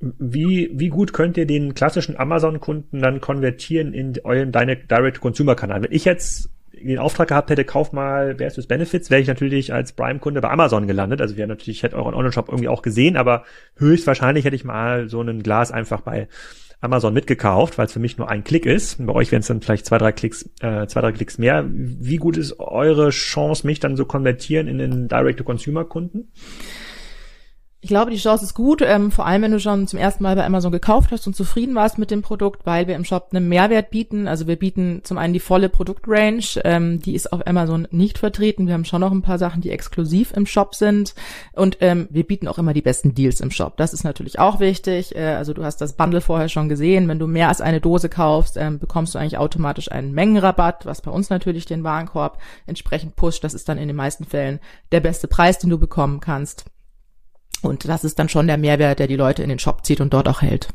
[0.00, 5.82] Wie, wie gut könnt ihr den klassischen Amazon-Kunden dann konvertieren in euren Direct-Consumer-Kanal?
[5.82, 6.50] Wenn ich jetzt
[6.86, 10.86] den Auftrag gehabt hätte, kauf mal versus Benefits, wäre ich natürlich als Prime-Kunde bei Amazon
[10.86, 11.20] gelandet.
[11.20, 13.44] Also wäre natürlich, ich hätte euren Online-Shop irgendwie auch gesehen, aber
[13.76, 16.28] höchstwahrscheinlich hätte ich mal so ein Glas einfach bei
[16.80, 19.04] Amazon mitgekauft, weil es für mich nur ein Klick ist.
[19.04, 21.64] Bei euch wären es dann vielleicht zwei, drei Klicks, äh, zwei, drei Klicks mehr.
[21.68, 26.30] Wie gut ist eure Chance, mich dann so konvertieren in den Direct-to-Consumer-Kunden?
[27.80, 30.34] Ich glaube, die Chance ist gut, ähm, vor allem wenn du schon zum ersten Mal
[30.34, 33.48] bei Amazon gekauft hast und zufrieden warst mit dem Produkt, weil wir im Shop einen
[33.48, 34.26] Mehrwert bieten.
[34.26, 38.66] Also wir bieten zum einen die volle Produktrange, ähm, die ist auf Amazon nicht vertreten.
[38.66, 41.14] Wir haben schon noch ein paar Sachen, die exklusiv im Shop sind
[41.52, 43.76] und ähm, wir bieten auch immer die besten Deals im Shop.
[43.76, 45.14] Das ist natürlich auch wichtig.
[45.14, 47.06] Äh, also du hast das Bundle vorher schon gesehen.
[47.06, 51.00] Wenn du mehr als eine Dose kaufst, ähm, bekommst du eigentlich automatisch einen Mengenrabatt, was
[51.00, 53.44] bei uns natürlich den Warenkorb entsprechend pusht.
[53.44, 54.58] Das ist dann in den meisten Fällen
[54.90, 56.64] der beste Preis, den du bekommen kannst.
[57.62, 60.12] Und das ist dann schon der Mehrwert, der die Leute in den Shop zieht und
[60.12, 60.68] dort auch hält.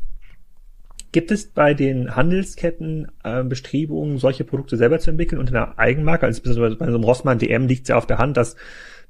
[1.12, 6.26] Gibt es bei den Handelsketten äh, Bestrebungen, solche Produkte selber zu entwickeln unter einer Eigenmarke?
[6.26, 8.56] Also bei so einem Rossmann DM liegt es ja auf der Hand, dass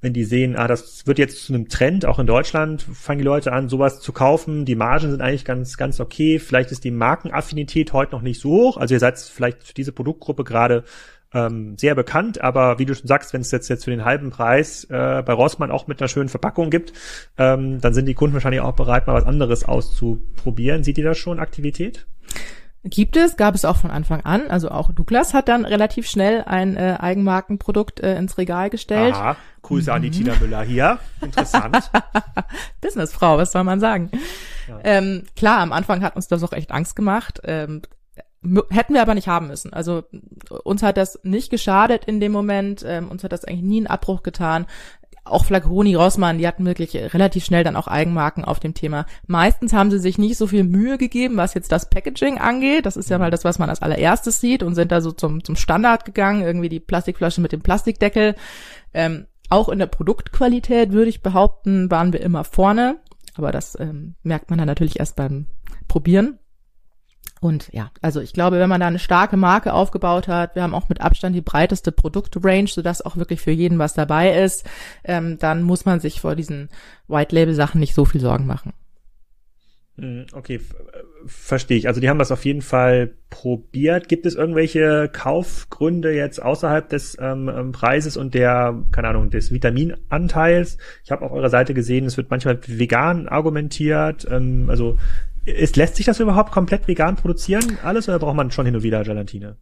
[0.04, 3.24] wenn die sehen, ah, das wird jetzt zu einem Trend, auch in Deutschland fangen die
[3.24, 4.66] Leute an, sowas zu kaufen.
[4.66, 6.38] Die Margen sind eigentlich ganz, ganz okay.
[6.38, 8.76] Vielleicht ist die Markenaffinität heute noch nicht so hoch.
[8.76, 10.84] Also ihr seid vielleicht für diese Produktgruppe gerade
[11.35, 14.31] ähm, sehr bekannt, aber wie du schon sagst, wenn es jetzt, jetzt für den halben
[14.31, 16.92] Preis äh, bei Rossmann auch mit einer schönen Verpackung gibt,
[17.37, 20.85] ähm, dann sind die Kunden wahrscheinlich auch bereit, mal was anderes auszuprobieren.
[20.85, 22.07] Seht ihr da schon Aktivität?
[22.87, 24.51] Gibt es, gab es auch von Anfang an.
[24.51, 29.14] Also auch Douglas hat dann relativ schnell ein äh, Eigenmarkenprodukt äh, ins Regal gestellt.
[29.14, 29.97] Aha, Grüße mhm.
[29.97, 30.12] an die mhm.
[30.12, 30.99] Tina Müller hier.
[31.23, 31.90] Interessant.
[32.83, 34.11] Businessfrau, was soll man sagen?
[34.68, 34.81] Ja.
[34.85, 37.40] Ähm, klar, am Anfang hat uns das auch echt Angst gemacht.
[37.44, 37.81] Ähm,
[38.70, 39.72] hätten wir aber nicht haben müssen.
[39.72, 40.04] Also
[40.64, 43.87] uns hat das nicht geschadet in dem Moment, ähm, uns hat das eigentlich nie einen
[43.87, 44.66] Abbruch getan.
[45.26, 49.07] Auch Flaconi, Rossmann, die hatten wirklich relativ schnell dann auch Eigenmarken auf dem Thema.
[49.26, 52.85] Meistens haben sie sich nicht so viel Mühe gegeben, was jetzt das Packaging angeht.
[52.85, 55.42] Das ist ja mal das, was man als allererstes sieht und sind da so zum,
[55.42, 58.35] zum Standard gegangen, irgendwie die Plastikflasche mit dem Plastikdeckel.
[58.92, 62.96] Ähm, auch in der Produktqualität würde ich behaupten, waren wir immer vorne.
[63.37, 65.46] Aber das ähm, merkt man dann natürlich erst beim
[65.88, 66.38] Probieren.
[67.44, 70.72] Und ja, also ich glaube, wenn man da eine starke Marke aufgebaut hat, wir haben
[70.72, 74.64] auch mit Abstand die breiteste Produktrange, sodass auch wirklich für jeden was dabei ist,
[75.04, 76.70] ähm, dann muss man sich vor diesen
[77.07, 78.72] White-Label-Sachen nicht so viel Sorgen machen.
[79.98, 80.59] Hm, okay,
[81.26, 81.87] verstehe ich.
[81.87, 84.09] Also die haben das auf jeden Fall probiert.
[84.09, 89.52] Gibt es irgendwelche Kaufgründe jetzt außerhalb des ähm, ähm Preises und der, keine Ahnung, des
[89.52, 90.78] Vitaminanteils?
[91.04, 94.26] Ich habe auf eurer Seite gesehen, es wird manchmal vegan argumentiert.
[94.30, 94.96] Ähm, also
[95.44, 98.83] ist, lässt sich das überhaupt komplett vegan produzieren, alles, oder braucht man schon hin und
[98.83, 99.57] wieder Gelatine?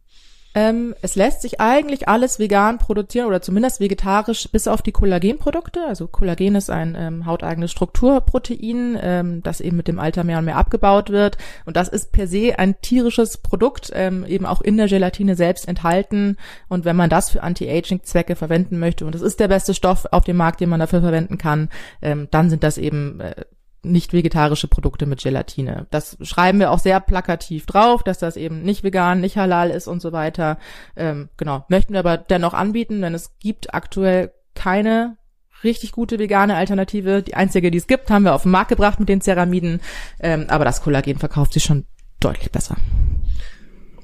[0.55, 5.81] Ähm, es lässt sich eigentlich alles vegan produzieren oder zumindest vegetarisch, bis auf die Kollagenprodukte.
[5.87, 10.45] Also Kollagen ist ein ähm, hauteigenes Strukturprotein, ähm, das eben mit dem Alter mehr und
[10.45, 11.37] mehr abgebaut wird.
[11.65, 15.67] Und das ist per se ein tierisches Produkt, ähm, eben auch in der Gelatine selbst
[15.67, 16.37] enthalten.
[16.69, 20.23] Und wenn man das für Anti-Aging-Zwecke verwenden möchte, und das ist der beste Stoff auf
[20.23, 21.69] dem Markt, den man dafür verwenden kann,
[22.03, 23.33] ähm, dann sind das eben äh,
[23.83, 25.87] nicht vegetarische Produkte mit Gelatine.
[25.91, 29.87] Das schreiben wir auch sehr plakativ drauf, dass das eben nicht vegan, nicht halal ist
[29.87, 30.57] und so weiter.
[30.95, 35.17] Ähm, genau, möchten wir aber dennoch anbieten, denn es gibt aktuell keine
[35.63, 37.23] richtig gute vegane Alternative.
[37.23, 39.81] Die einzige, die es gibt, haben wir auf den Markt gebracht mit den Ceramiden,
[40.19, 41.85] ähm, aber das Kollagen verkauft sich schon
[42.19, 42.77] deutlich besser.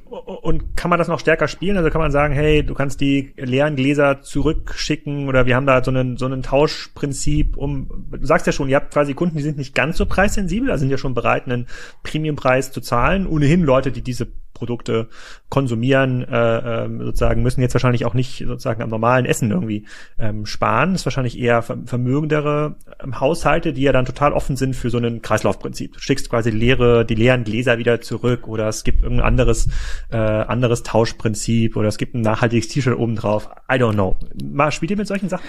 [0.10, 1.78] Und kann man das noch stärker spielen?
[1.78, 5.84] Also kann man sagen, hey, du kannst die leeren Gläser zurückschicken oder wir haben da
[5.84, 9.44] so einen, so einen Tauschprinzip, um, du sagst ja schon, ihr habt quasi Kunden, die
[9.44, 11.68] sind nicht ganz so preissensibel, also sind ja schon bereit, einen
[12.02, 13.28] Premiumpreis zu zahlen.
[13.28, 14.28] Ohnehin Leute, die diese
[14.60, 15.08] Produkte
[15.50, 19.88] konsumieren, äh, äh, sozusagen müssen jetzt wahrscheinlich auch nicht sozusagen am normalen Essen irgendwie
[20.20, 20.92] ähm, sparen.
[20.92, 25.00] Das ist wahrscheinlich eher vermögendere ähm, Haushalte, die ja dann total offen sind für so
[25.00, 25.94] ein Kreislaufprinzip.
[25.94, 29.70] Du schickst quasi leere, die leeren Gläser wieder zurück oder es gibt irgendein anderes,
[30.12, 33.50] äh, anderes Tauschprinzip oder es gibt ein nachhaltiges T-Shirt obendrauf.
[33.72, 34.18] I don't know.
[34.44, 35.46] Mal spielt ihr mit solchen Sachen?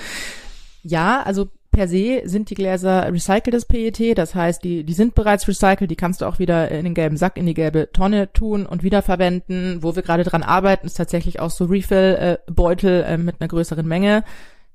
[0.82, 5.46] Ja, also per se sind die Gläser recyceltes PET, das heißt, die, die sind bereits
[5.46, 8.66] recycelt, die kannst du auch wieder in den gelben Sack, in die gelbe Tonne tun
[8.66, 9.82] und wiederverwenden.
[9.82, 14.24] Wo wir gerade dran arbeiten, ist tatsächlich auch so Refill-Beutel äh, mit einer größeren Menge.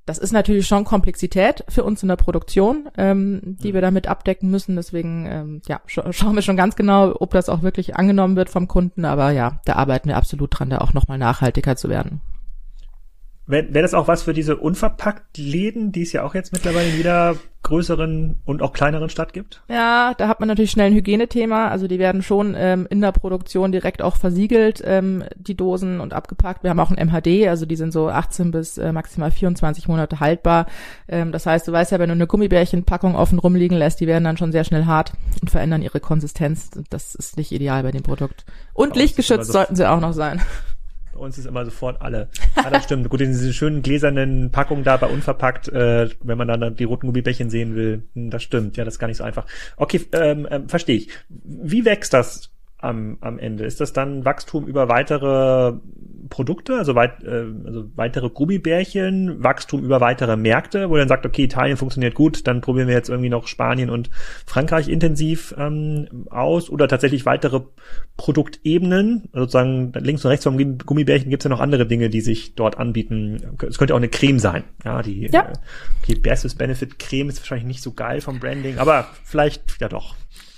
[0.05, 4.51] Das ist natürlich schon Komplexität für uns in der Produktion, ähm, die wir damit abdecken
[4.51, 4.75] müssen.
[4.75, 8.49] Deswegen ähm, ja, sch schauen wir schon ganz genau, ob das auch wirklich angenommen wird
[8.49, 9.03] vom Kunden.
[9.03, 12.21] Aber ja, da arbeiten wir absolut dran, da auch nochmal nachhaltiger zu werden.
[13.47, 16.89] Wäre wär das auch was für diese unverpackt Läden, die es ja auch jetzt mittlerweile
[16.89, 19.61] in jeder größeren und auch kleineren Stadt gibt?
[19.67, 21.67] Ja, da hat man natürlich schnell ein Hygienethema.
[21.67, 26.13] Also die werden schon ähm, in der Produktion direkt auch versiegelt, ähm, die Dosen und
[26.13, 26.63] abgepackt.
[26.63, 30.19] Wir haben auch ein MHD, also die sind so 18 bis äh, maximal 24 Monate
[30.19, 30.67] haltbar.
[31.07, 34.23] Ähm, das heißt, du weißt ja, wenn du eine Gummibärchenpackung offen rumliegen lässt, die werden
[34.23, 36.69] dann schon sehr schnell hart und verändern ihre Konsistenz.
[36.89, 38.45] Das ist nicht ideal bei dem Produkt.
[38.73, 40.41] Und lichtgeschützt sollten sie auch noch sein.
[41.15, 42.27] Bei uns ist immer sofort alle.
[42.55, 43.07] Ah, das stimmt.
[43.09, 47.07] Gut, in diesen schönen gläsernen Packungen da bei unverpackt, äh, wenn man dann die roten
[47.07, 48.03] Gummibärchen sehen will.
[48.15, 48.75] Hm, das stimmt.
[48.75, 49.45] Ja, das ist gar nicht so einfach.
[49.77, 51.09] Okay, ähm, ähm, verstehe ich.
[51.29, 52.51] Wie wächst das
[52.85, 53.65] am, am Ende?
[53.65, 55.73] Ist das dann Wachstum über weitere
[56.29, 61.43] Produkte, also, weit, äh, also weitere Gummibärchen, Wachstum über weitere Märkte, wo dann sagt, okay,
[61.43, 64.09] Italien funktioniert gut, dann probieren wir jetzt irgendwie noch Spanien und
[64.45, 67.61] Frankreich intensiv ähm, aus oder tatsächlich weitere
[68.17, 72.21] Produktebenen, also sozusagen links und rechts vom Gummibärchen gibt es ja noch andere Dinge, die
[72.21, 73.57] sich dort anbieten.
[73.67, 75.41] Es könnte auch eine Creme sein, ja, die ja.
[75.41, 75.53] Äh,
[76.01, 80.15] okay, Best Benefit Creme ist wahrscheinlich nicht so geil vom Branding, aber vielleicht ja doch.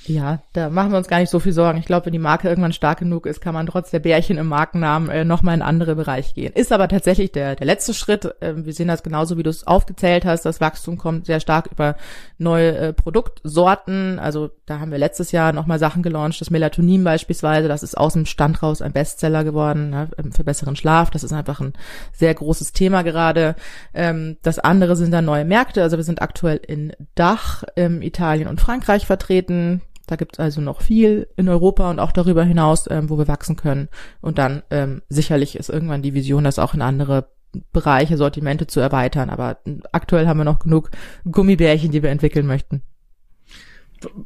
[0.07, 1.79] Ja, da machen wir uns gar nicht so viel Sorgen.
[1.79, 4.47] Ich glaube, wenn die Marke irgendwann stark genug ist, kann man trotz der Bärchen im
[4.47, 6.53] Markennamen äh, nochmal in andere Bereich gehen.
[6.53, 8.33] Ist aber tatsächlich der, der letzte Schritt.
[8.39, 10.45] Ähm, wir sehen das genauso, wie du es aufgezählt hast.
[10.45, 11.97] Das Wachstum kommt sehr stark über
[12.37, 14.17] neue äh, Produktsorten.
[14.17, 16.39] Also da haben wir letztes Jahr nochmal Sachen gelauncht.
[16.39, 20.45] Das Melatonin beispielsweise, das ist aus dem Stand raus ein Bestseller geworden ne, ähm, für
[20.45, 21.09] besseren Schlaf.
[21.09, 21.73] Das ist einfach ein
[22.13, 23.55] sehr großes Thema gerade.
[23.93, 25.83] Ähm, das andere sind dann neue Märkte.
[25.83, 29.81] Also wir sind aktuell in Dach, ähm, Italien und Frankreich vertreten.
[30.07, 33.27] Da gibt es also noch viel in Europa und auch darüber hinaus, ähm, wo wir
[33.27, 33.89] wachsen können.
[34.21, 37.29] Und dann ähm, sicherlich ist irgendwann die Vision, das auch in andere
[37.73, 39.29] Bereiche, Sortimente zu erweitern.
[39.29, 39.59] Aber
[39.91, 40.91] aktuell haben wir noch genug
[41.29, 42.81] Gummibärchen, die wir entwickeln möchten.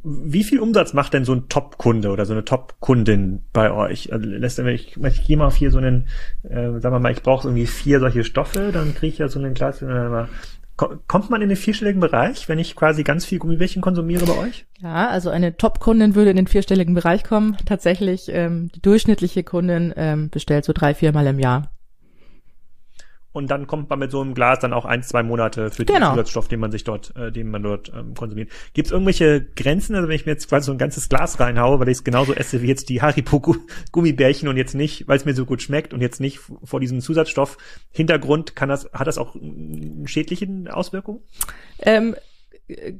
[0.03, 4.11] Wie viel Umsatz macht denn so ein Top-Kunde oder so eine Top-Kundin bei euch?
[4.11, 6.09] Also lässt ich, ich gehe mal auf hier so einen,
[6.43, 9.39] äh, sagen wir mal, ich brauche irgendwie vier solche Stoffe, dann kriege ich ja so
[9.39, 9.81] einen Glas,
[11.07, 14.65] Kommt man in den vierstelligen Bereich, wenn ich quasi ganz viel Gummibärchen konsumiere bei euch?
[14.79, 17.57] Ja, also eine Top-Kundin würde in den vierstelligen Bereich kommen.
[17.65, 21.71] Tatsächlich, ähm, die durchschnittliche Kundin ähm, bestellt so drei, viermal im Jahr.
[23.33, 25.95] Und dann kommt man mit so einem Glas dann auch ein, zwei Monate für den
[25.95, 26.11] genau.
[26.11, 28.49] Zusatzstoff, den man sich dort, äh, den man dort ähm, konsumiert.
[28.73, 29.95] Gibt es irgendwelche Grenzen?
[29.95, 32.33] Also wenn ich mir jetzt quasi so ein ganzes Glas reinhaue, weil ich es genauso
[32.33, 33.41] esse wie jetzt die Haribo
[33.91, 36.99] Gummibärchen und jetzt nicht, weil es mir so gut schmeckt und jetzt nicht vor diesem
[36.99, 37.57] Zusatzstoff
[37.91, 39.35] Hintergrund, kann das, hat das auch
[40.05, 41.21] schädliche Auswirkungen?
[41.79, 42.15] Ähm,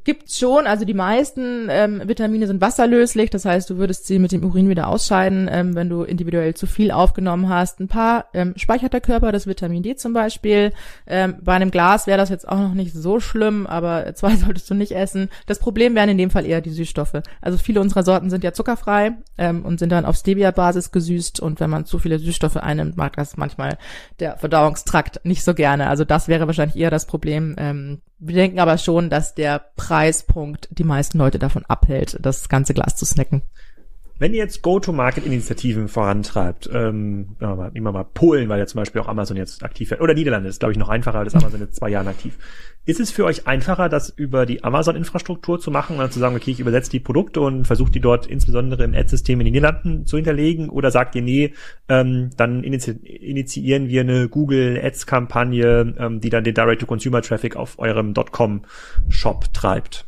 [0.04, 4.32] gibt's schon, also die meisten ähm, Vitamine sind wasserlöslich, das heißt, du würdest sie mit
[4.32, 7.80] dem Urin wieder ausscheiden, ähm, wenn du individuell zu viel aufgenommen hast.
[7.80, 10.74] Ein paar ähm, speichert der Körper, das Vitamin D zum Beispiel.
[11.08, 14.70] Ähm, bei einem Glas wäre das jetzt auch noch nicht so schlimm, aber zwei solltest
[14.70, 15.30] du nicht essen.
[15.46, 17.22] Das Problem wären in dem Fall eher die Süßstoffe.
[17.42, 21.60] Also viele unserer Sorten sind ja zuckerfrei ähm, und sind dann auf Stevia-Basis gesüßt und
[21.60, 23.78] wenn man zu viele Süßstoffe einnimmt, mag das manchmal
[24.20, 25.88] der Verdauungstrakt nicht so gerne.
[25.88, 27.56] Also das wäre wahrscheinlich eher das Problem.
[27.58, 32.76] Ähm, wir denken aber schon, dass der Preispunkt die meisten Leute davon abhält, das ganze
[32.76, 33.42] Glas zu snacken.
[34.22, 39.08] Wenn ihr jetzt Go-to-Market-Initiativen vorantreibt, ähm, nehmen wir mal Polen, weil ja zum Beispiel auch
[39.08, 41.90] Amazon jetzt aktiv wird, oder Niederlande ist, glaube ich, noch einfacher, als Amazon jetzt zwei
[41.90, 42.38] Jahren aktiv.
[42.86, 46.52] Ist es für euch einfacher, das über die Amazon-Infrastruktur zu machen und zu sagen, okay,
[46.52, 50.18] ich übersetze die Produkte und versuche die dort insbesondere im Ad-System in den Niederlanden zu
[50.18, 50.70] hinterlegen?
[50.70, 51.56] Oder sagt ihr, nee,
[51.90, 58.14] ähm, dann inizi initiieren wir eine Google Ads-Kampagne, ähm, die dann den Direct-to-Consumer-Traffic auf eurem
[58.14, 60.06] .com-Shop treibt?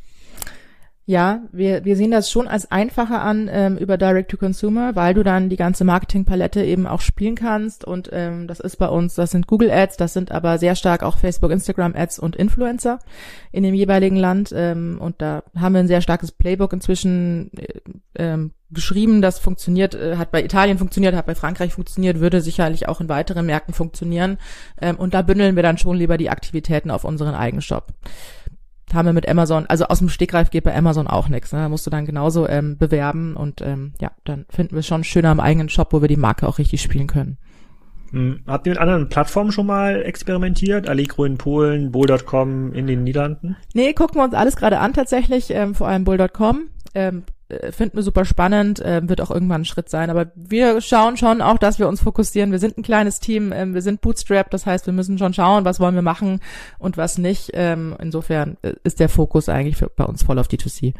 [1.05, 5.13] Ja, wir, wir sehen das schon als einfacher an ähm, über Direct to Consumer, weil
[5.13, 7.83] du dann die ganze Marketingpalette eben auch spielen kannst.
[7.83, 11.03] Und ähm, das ist bei uns, das sind Google Ads, das sind aber sehr stark
[11.03, 12.99] auch Facebook, Instagram Ads und Influencer
[13.51, 14.53] in dem jeweiligen Land.
[14.55, 17.81] Ähm, und da haben wir ein sehr starkes Playbook inzwischen äh,
[18.15, 22.87] ähm, geschrieben, das funktioniert, äh, hat bei Italien funktioniert, hat bei Frankreich funktioniert, würde sicherlich
[22.87, 24.37] auch in weiteren Märkten funktionieren.
[24.81, 27.93] Ähm, und da bündeln wir dann schon lieber die Aktivitäten auf unseren eigenen Shop
[28.93, 31.51] haben wir mit Amazon, also aus dem Stegreif geht bei Amazon auch nichts.
[31.53, 31.59] Ne?
[31.59, 35.03] Da musst du dann genauso ähm, bewerben und ähm, ja, dann finden wir es schon
[35.03, 37.37] schöner im eigenen Shop, wo wir die Marke auch richtig spielen können.
[38.11, 38.41] Hm.
[38.45, 40.87] Habt ihr mit anderen Plattformen schon mal experimentiert?
[40.87, 43.57] Allegro in Polen, Bull.com in den Niederlanden?
[43.73, 46.69] Nee, gucken wir uns alles gerade an tatsächlich, ähm, vor allem Bull.com.
[46.93, 47.32] Ähm, äh,
[47.71, 50.09] finden wir super spannend, äh, wird auch irgendwann ein Schritt sein.
[50.09, 52.51] Aber wir schauen schon auch, dass wir uns fokussieren.
[52.51, 55.65] Wir sind ein kleines Team, äh, wir sind Bootstrap, das heißt, wir müssen schon schauen,
[55.65, 56.39] was wollen wir machen
[56.79, 57.51] und was nicht.
[57.53, 60.93] Ähm, insofern äh, ist der Fokus eigentlich für, bei uns voll auf D2C.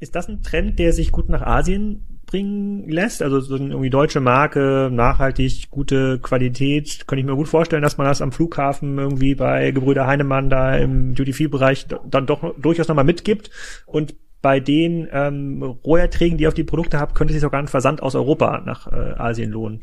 [0.00, 3.22] Ist das ein Trend, der sich gut nach Asien bringen lässt?
[3.22, 7.06] Also so irgendwie deutsche Marke, nachhaltig, gute Qualität.
[7.06, 10.76] Könnte ich mir gut vorstellen, dass man das am Flughafen irgendwie bei Gebrüder Heinemann da
[10.76, 13.50] im Duty-Free-Bereich dann doch durchaus nochmal mitgibt.
[13.86, 17.66] Und bei den ähm, Roherträgen, die ihr auf die Produkte habt, könnte sich sogar ein
[17.66, 19.80] Versand aus Europa nach äh, Asien lohnen.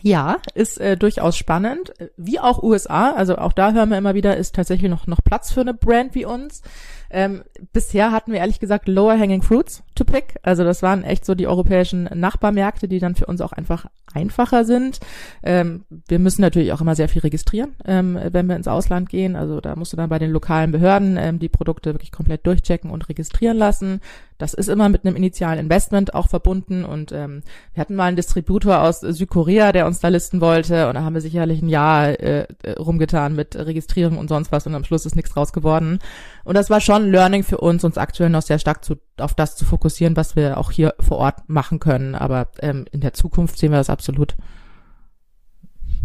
[0.00, 1.92] Ja, ist äh, durchaus spannend.
[2.16, 5.52] Wie auch USA, also auch da hören wir immer wieder, ist tatsächlich noch, noch Platz
[5.52, 6.62] für eine Brand wie uns.
[7.10, 7.42] Ähm,
[7.72, 10.36] bisher hatten wir ehrlich gesagt lower hanging fruits to pick.
[10.42, 14.64] Also das waren echt so die europäischen Nachbarmärkte, die dann für uns auch einfach einfacher
[14.64, 15.00] sind.
[15.42, 19.36] Ähm, wir müssen natürlich auch immer sehr viel registrieren, ähm, wenn wir ins Ausland gehen.
[19.36, 22.90] Also da musst du dann bei den lokalen Behörden ähm, die Produkte wirklich komplett durchchecken
[22.90, 24.00] und registrieren lassen.
[24.38, 27.42] Das ist immer mit einem initialen Investment auch verbunden und ähm,
[27.74, 31.12] wir hatten mal einen Distributor aus Südkorea, der uns da listen wollte und da haben
[31.12, 32.46] wir sicherlich ein Jahr äh,
[32.78, 35.98] rumgetan mit Registrierung und sonst was und am Schluss ist nichts draus geworden.
[36.50, 39.34] Und das war schon schon Learning für uns, uns aktuell noch sehr stark zu, auf
[39.34, 42.16] das zu fokussieren, was wir auch hier vor Ort machen können.
[42.16, 44.34] Aber ähm, in der Zukunft sehen wir das absolut.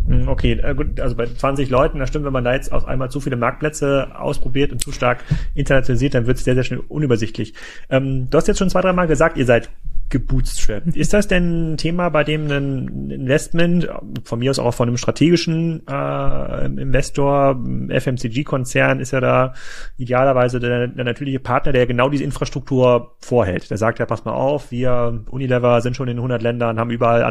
[0.08, 2.86] Hm, okay, äh, gut, also bei 20 Leuten, da stimmt, wenn man da jetzt auf
[2.86, 5.24] einmal zu viele Marktplätze ausprobiert und zu stark
[5.56, 7.56] internationalisiert, dann wird es sehr, sehr schnell unübersichtlich.
[7.90, 9.72] Ähm, du hast jetzt schon zwei, drei Mal gesagt, ihr seid
[10.10, 10.96] gebootstrapped.
[10.96, 13.90] Ist das denn ein Thema, bei dem ein Investment,
[14.24, 19.54] von mir aus auch von einem strategischen äh, Investor, FMCG-Konzern, ist ja da
[19.98, 23.70] idealerweise der, der natürliche Partner, der genau diese Infrastruktur vorhält.
[23.70, 27.24] Der sagt ja, pass mal auf, wir Unilever sind schon in 100 Ländern, haben überall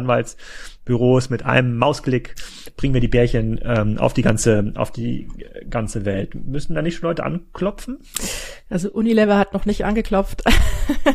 [0.85, 2.35] Anwaltsbüros, mit einem Mausklick
[2.77, 5.27] bringen wir die Bärchen ähm, auf die ganze, auf die
[5.69, 6.35] ganze Welt.
[6.35, 7.99] Müssen da nicht schon Leute anklopfen?
[8.69, 10.43] Also Unilever hat noch nicht angeklopft.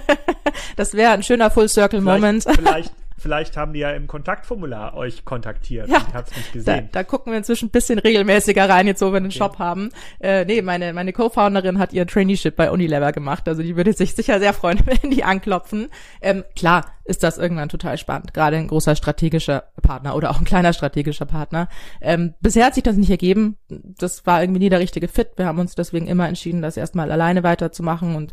[0.76, 2.44] das wäre ein schöner Full Circle Moment.
[2.44, 5.88] Vielleicht, vielleicht, vielleicht haben die ja im Kontaktformular euch kontaktiert.
[5.88, 6.88] Ja, ich hab's nicht gesehen.
[6.92, 9.38] Da, da gucken wir inzwischen ein bisschen regelmäßiger rein, jetzt wo wir einen okay.
[9.38, 9.90] Shop haben.
[10.20, 13.46] Äh, nee, meine, meine Co-Founderin hat ihr Traineeship bei Unilever gemacht.
[13.48, 15.88] Also die würde sich sicher sehr freuen, wenn die anklopfen.
[16.22, 18.34] Ähm, klar, ist das irgendwann total spannend.
[18.34, 21.68] Gerade ein großer strategischer Partner oder auch ein kleiner strategischer Partner.
[22.00, 23.56] Ähm, bisher hat sich das nicht ergeben.
[23.68, 25.30] Das war irgendwie nie der richtige Fit.
[25.36, 28.32] Wir haben uns deswegen immer entschieden, das erstmal alleine weiterzumachen und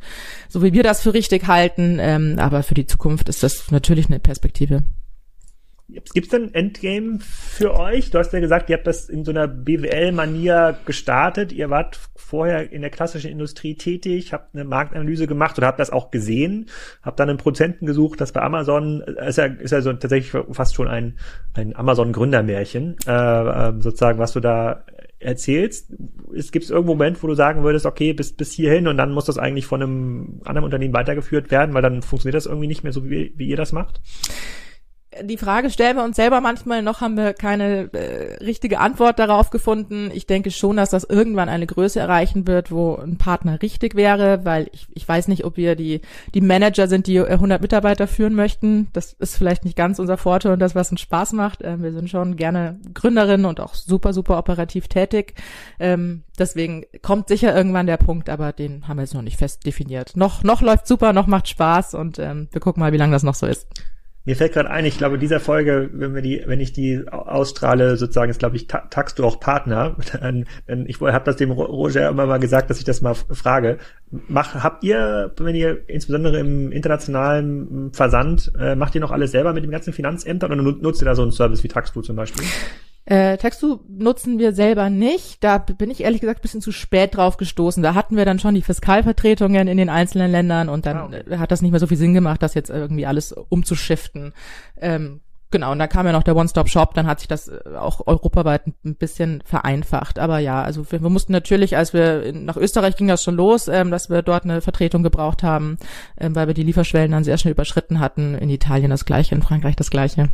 [0.49, 1.97] so wie wir das für richtig halten.
[1.99, 4.83] Ähm, aber für die Zukunft ist das natürlich eine Perspektive.
[5.89, 8.11] Gibt es denn Endgame für euch?
[8.11, 11.53] Du hast ja gesagt, ihr habt das in so einer BWL-Manier gestartet.
[11.53, 15.89] Ihr wart vorher in der klassischen Industrie tätig, habt eine Marktanalyse gemacht oder habt das
[15.89, 16.65] auch gesehen,
[17.01, 20.75] habt dann einen Prozenten gesucht, das bei Amazon ist ja, ist ja so tatsächlich fast
[20.75, 21.17] schon ein,
[21.53, 24.83] ein Amazon-Gründermärchen, äh, äh, sozusagen, was du da
[25.19, 25.89] erzählst.
[25.89, 29.25] Gibt es irgendeinen Moment, wo du sagen würdest, okay, bis, bis hierhin und dann muss
[29.25, 32.91] das eigentlich von einem anderen Unternehmen weitergeführt werden, weil dann funktioniert das irgendwie nicht mehr
[32.91, 34.01] so, wie, wie ihr das macht?
[35.23, 39.49] Die Frage stellen wir uns selber manchmal noch, haben wir keine äh, richtige Antwort darauf
[39.49, 40.11] gefunden.
[40.13, 44.45] Ich denke schon, dass das irgendwann eine Größe erreichen wird, wo ein Partner richtig wäre,
[44.45, 46.01] weil ich, ich weiß nicht, ob wir die,
[46.33, 48.87] die Manager sind, die 100 Mitarbeiter führen möchten.
[48.93, 51.59] Das ist vielleicht nicht ganz unser Vorteil und das, was uns Spaß macht.
[51.63, 55.33] Ähm, wir sind schon gerne Gründerinnen und auch super, super operativ tätig.
[55.79, 59.65] Ähm, deswegen kommt sicher irgendwann der Punkt, aber den haben wir jetzt noch nicht fest
[59.65, 60.15] definiert.
[60.15, 63.23] Noch, noch läuft super, noch macht Spaß und ähm, wir gucken mal, wie lange das
[63.23, 63.67] noch so ist.
[64.27, 67.95] Mir fällt gerade ein, ich glaube, dieser Folge, wenn wir die, wenn ich die ausstrahle,
[67.95, 69.95] sozusagen, ist, glaube ich, ta tagst du auch Partner.
[70.19, 73.77] Dann, dann, ich habe das dem Roger immer mal gesagt, dass ich das mal frage.
[74.27, 79.53] Mach, habt ihr, wenn ihr insbesondere im internationalen Versand, äh, macht ihr noch alles selber
[79.53, 82.43] mit den ganzen Finanzämtern oder nutzt ihr da so einen Service wie Taxflu zum Beispiel?
[83.09, 85.41] Äh, Textu nutzen wir selber nicht.
[85.41, 87.81] Da bin ich ehrlich gesagt ein bisschen zu spät drauf gestoßen.
[87.81, 91.37] Da hatten wir dann schon die Fiskalvertretungen in den einzelnen Ländern und dann ah, okay.
[91.37, 94.33] hat das nicht mehr so viel Sinn gemacht, das jetzt irgendwie alles umzuschiften.
[94.75, 98.05] Ähm, genau, und da kam ja noch der One-Stop-Shop, dann hat sich das äh, auch
[98.05, 100.19] europaweit ein bisschen vereinfacht.
[100.19, 103.69] Aber ja, also wir, wir mussten natürlich, als wir nach Österreich ging das schon los,
[103.69, 105.77] ähm, dass wir dort eine Vertretung gebraucht haben,
[106.19, 108.35] ähm, weil wir die Lieferschwellen dann sehr schnell überschritten hatten.
[108.35, 110.27] In Italien das gleiche, in Frankreich das gleiche.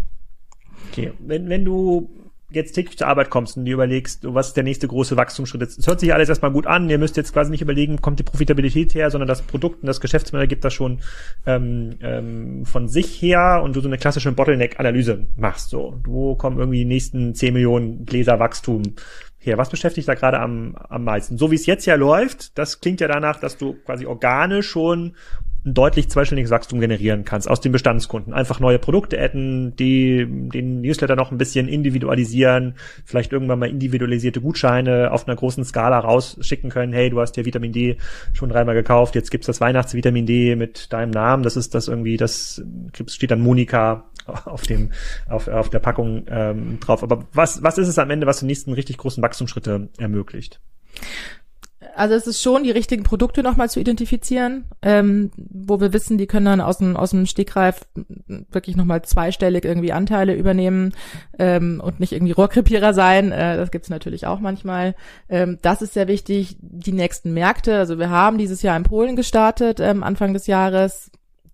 [0.90, 2.10] Okay, wenn, wenn du
[2.56, 5.62] jetzt täglich zur Arbeit kommst und dir überlegst, was ist der nächste große Wachstumsschritt.
[5.62, 6.90] Es hört sich alles erstmal gut an.
[6.90, 10.02] Ihr müsst jetzt quasi nicht überlegen, kommt die Profitabilität her, sondern das Produkt und das
[10.02, 11.00] Geschäftsmodell gibt das schon
[11.46, 15.70] ähm, ähm, von sich her und du so eine klassische Bottleneck-Analyse machst.
[15.70, 18.84] So, wo kommen irgendwie die nächsten 10 Millionen Gläser Wachstum
[19.40, 19.58] her?
[19.58, 21.38] Was beschäftigt da gerade am, am meisten?
[21.38, 25.16] So wie es jetzt ja läuft, das klingt ja danach, dass du quasi organisch schon
[25.66, 28.34] deutlich zweistelliges Wachstum generieren kannst aus den Bestandskunden.
[28.34, 34.42] Einfach neue Produkte adden, die den Newsletter noch ein bisschen individualisieren, vielleicht irgendwann mal individualisierte
[34.42, 36.92] Gutscheine auf einer großen Skala rausschicken können.
[36.92, 37.98] Hey, du hast ja Vitamin D
[38.34, 41.44] schon dreimal gekauft, jetzt gibt's das Weihnachtsvitamin D mit deinem Namen.
[41.44, 42.62] Das ist das irgendwie, das
[43.08, 44.06] steht dann Monika
[44.46, 44.92] auf dem
[45.28, 47.04] auf, auf der Packung ähm, drauf.
[47.04, 50.60] Aber was was ist es am Ende, was den nächsten richtig großen Wachstumsschritte ermöglicht?
[51.96, 56.28] Also es ist schon die richtigen Produkte nochmal zu identifizieren, ähm, wo wir wissen, die
[56.28, 57.82] können dann aus dem, aus dem Stegreif
[58.28, 60.94] wirklich nochmal zweistellig irgendwie Anteile übernehmen
[61.38, 63.32] ähm, und nicht irgendwie Rohrkrepierer sein.
[63.32, 64.96] Äh, das gibt's natürlich auch manchmal.
[65.30, 66.58] Ähm, das ist sehr wichtig.
[66.60, 71.12] Die nächsten Märkte, also wir haben dieses Jahr in Polen gestartet, ähm, Anfang des Jahres.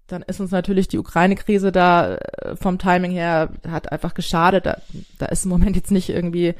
[0.08, 4.66] Dann ist uns natürlich die Ukraine-Krise da äh, vom Timing her hat einfach geschadet.
[4.66, 4.78] Da,
[5.20, 6.56] da ist im Moment jetzt nicht irgendwie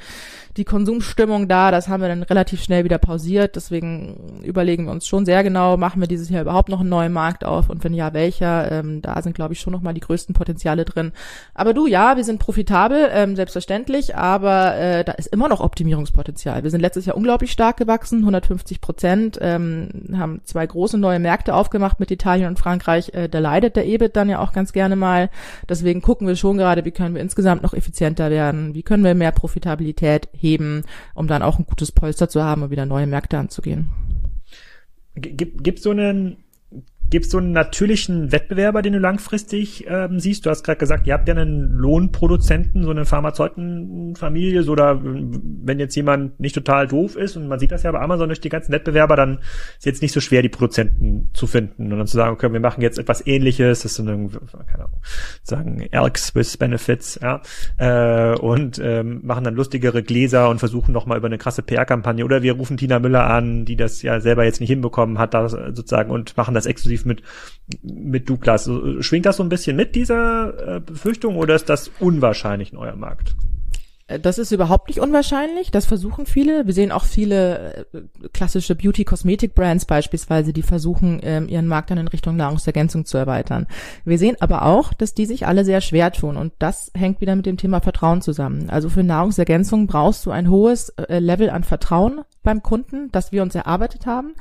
[0.60, 1.72] die Konsumstimmung da.
[1.72, 3.56] Das haben wir dann relativ schnell wieder pausiert.
[3.56, 7.14] Deswegen überlegen wir uns schon sehr genau, machen wir dieses Jahr überhaupt noch einen neuen
[7.14, 8.72] Markt auf und wenn ja, welcher?
[8.72, 11.14] Ähm, da sind, glaube ich, schon nochmal die größten Potenziale drin.
[11.54, 16.64] Aber du, ja, wir sind profitabel, ähm, selbstverständlich, aber äh, da ist immer noch Optimierungspotenzial.
[16.64, 21.56] Wir sind letztes Jahr unglaublich stark gewachsen, 150 Prozent, ähm, haben zwei große neue Märkte
[21.56, 23.14] aufgemacht mit Italien und Frankreich.
[23.14, 25.30] Äh, da leidet der EBIT dann ja auch ganz gerne mal.
[25.70, 29.16] Deswegen gucken wir schon gerade, wie können wir insgesamt noch effizienter werden, wie können wir
[29.16, 30.49] mehr Profitabilität heben,
[31.14, 33.90] um dann auch ein gutes Polster zu haben und wieder neue Märkte anzugehen.
[35.16, 36.38] gibt, gibt so einen
[37.10, 40.46] Gibt es so einen natürlichen Wettbewerber, den du langfristig ähm, siehst?
[40.46, 45.80] Du hast gerade gesagt, ihr habt ja einen Lohnproduzenten, so eine Pharmazeutenfamilie, so oder wenn
[45.80, 48.50] jetzt jemand nicht total doof ist und man sieht das ja bei Amazon durch die
[48.50, 49.40] ganzen Wettbewerber, dann
[49.78, 52.60] ist jetzt nicht so schwer, die Produzenten zu finden und dann zu sagen, okay, wir
[52.60, 54.38] machen jetzt etwas ähnliches, das sind irgendwie,
[54.68, 55.02] keine Ahnung,
[55.42, 57.42] sagen Elks with Benefits, ja,
[57.78, 62.44] äh, und ähm, machen dann lustigere Gläser und versuchen nochmal über eine krasse PR-Kampagne oder
[62.44, 66.12] wir rufen Tina Müller an, die das ja selber jetzt nicht hinbekommen hat, da sozusagen
[66.12, 67.24] und machen das exklusiv exklusiv mit,
[67.84, 68.70] mit Douglas.
[69.00, 73.00] Schwingt das so ein bisschen mit dieser äh, Befürchtung oder ist das unwahrscheinlich in eurem
[73.00, 73.36] Markt?
[74.08, 75.72] Äh, das ist überhaupt nicht unwahrscheinlich.
[75.72, 76.66] Das versuchen viele.
[76.66, 82.08] Wir sehen auch viele äh, klassische Beauty-Kosmetik-Brands beispielsweise, die versuchen, ähm, ihren Markt dann in
[82.08, 83.68] Richtung Nahrungsergänzung zu erweitern.
[84.04, 86.38] Wir sehen aber auch, dass die sich alle sehr schwer tun.
[86.38, 88.70] Und das hängt wieder mit dem Thema Vertrauen zusammen.
[88.70, 93.56] Also für Nahrungsergänzung brauchst du ein hohes Level an Vertrauen beim Kunden, das wir uns
[93.56, 94.34] erarbeitet haben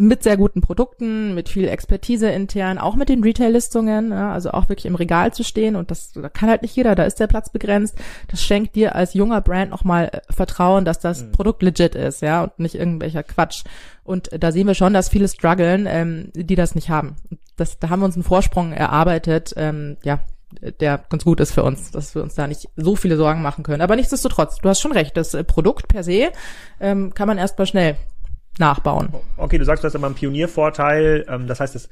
[0.00, 4.70] mit sehr guten Produkten, mit viel Expertise intern, auch mit den Retail-Listungen, ja, also auch
[4.70, 7.26] wirklich im Regal zu stehen und das da kann halt nicht jeder, da ist der
[7.26, 7.96] Platz begrenzt.
[8.28, 11.32] Das schenkt dir als junger Brand nochmal äh, Vertrauen, dass das mhm.
[11.32, 13.64] Produkt legit ist, ja, und nicht irgendwelcher Quatsch.
[14.02, 17.16] Und da sehen wir schon, dass viele strugglen, ähm, die das nicht haben.
[17.58, 20.20] Das, da haben wir uns einen Vorsprung erarbeitet, ähm, ja,
[20.80, 23.64] der ganz gut ist für uns, dass wir uns da nicht so viele Sorgen machen
[23.64, 23.82] können.
[23.82, 26.30] Aber nichtsdestotrotz, du hast schon recht, das äh, Produkt per se
[26.80, 27.96] ähm, kann man erstmal schnell
[28.58, 29.08] nachbauen.
[29.36, 31.24] Okay, du sagst, du hast immer einen Pioniervorteil.
[31.28, 31.88] Ähm, das heißt,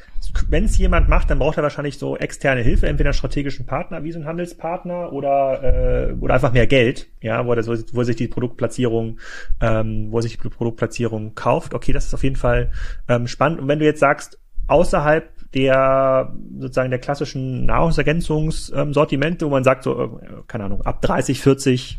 [0.48, 4.04] wenn es jemand macht, dann braucht er wahrscheinlich so externe Hilfe, entweder einen strategischen Partner
[4.04, 8.16] wie so ein Handelspartner oder äh, oder einfach mehr Geld, ja, wo er, wo sich
[8.16, 9.18] die Produktplatzierung,
[9.60, 11.74] ähm, wo er sich die Produktplatzierung kauft.
[11.74, 12.70] Okay, das ist auf jeden Fall
[13.08, 13.60] ähm, spannend.
[13.60, 20.02] Und wenn du jetzt sagst, außerhalb der sozusagen der klassischen Nahrungsergänzungssortimente, wo man sagt so,
[20.02, 20.08] äh,
[20.46, 21.98] keine Ahnung, ab 30, 40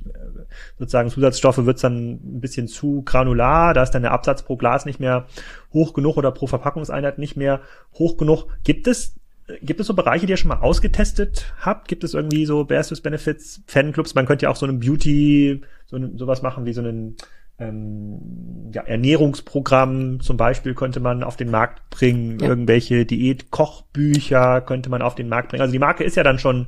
[0.78, 4.86] sozusagen Zusatzstoffe wird's dann ein bisschen zu granular, da ist dann der Absatz pro Glas
[4.86, 5.28] nicht mehr
[5.74, 7.62] hoch genug oder pro Verpackungseinheit nicht mehr
[7.94, 8.48] hoch genug.
[8.64, 9.16] Gibt es
[9.62, 11.88] Gibt es so Bereiche, die ihr schon mal ausgetestet habt?
[11.88, 14.14] Gibt es irgendwie so Bears Benefits Fanclubs?
[14.14, 17.16] Man könnte ja auch so einen Beauty, so sowas machen wie so einen
[17.60, 22.48] ähm, ja, Ernährungsprogramm zum Beispiel könnte man auf den Markt bringen, ja.
[22.48, 25.62] irgendwelche Diät-Kochbücher könnte man auf den Markt bringen.
[25.62, 26.68] Also die Marke ist ja dann schon,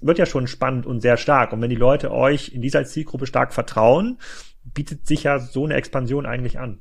[0.00, 1.52] wird ja schon spannend und sehr stark.
[1.52, 4.18] Und wenn die Leute euch in dieser Zielgruppe stark vertrauen,
[4.64, 6.80] bietet sich ja so eine Expansion eigentlich an.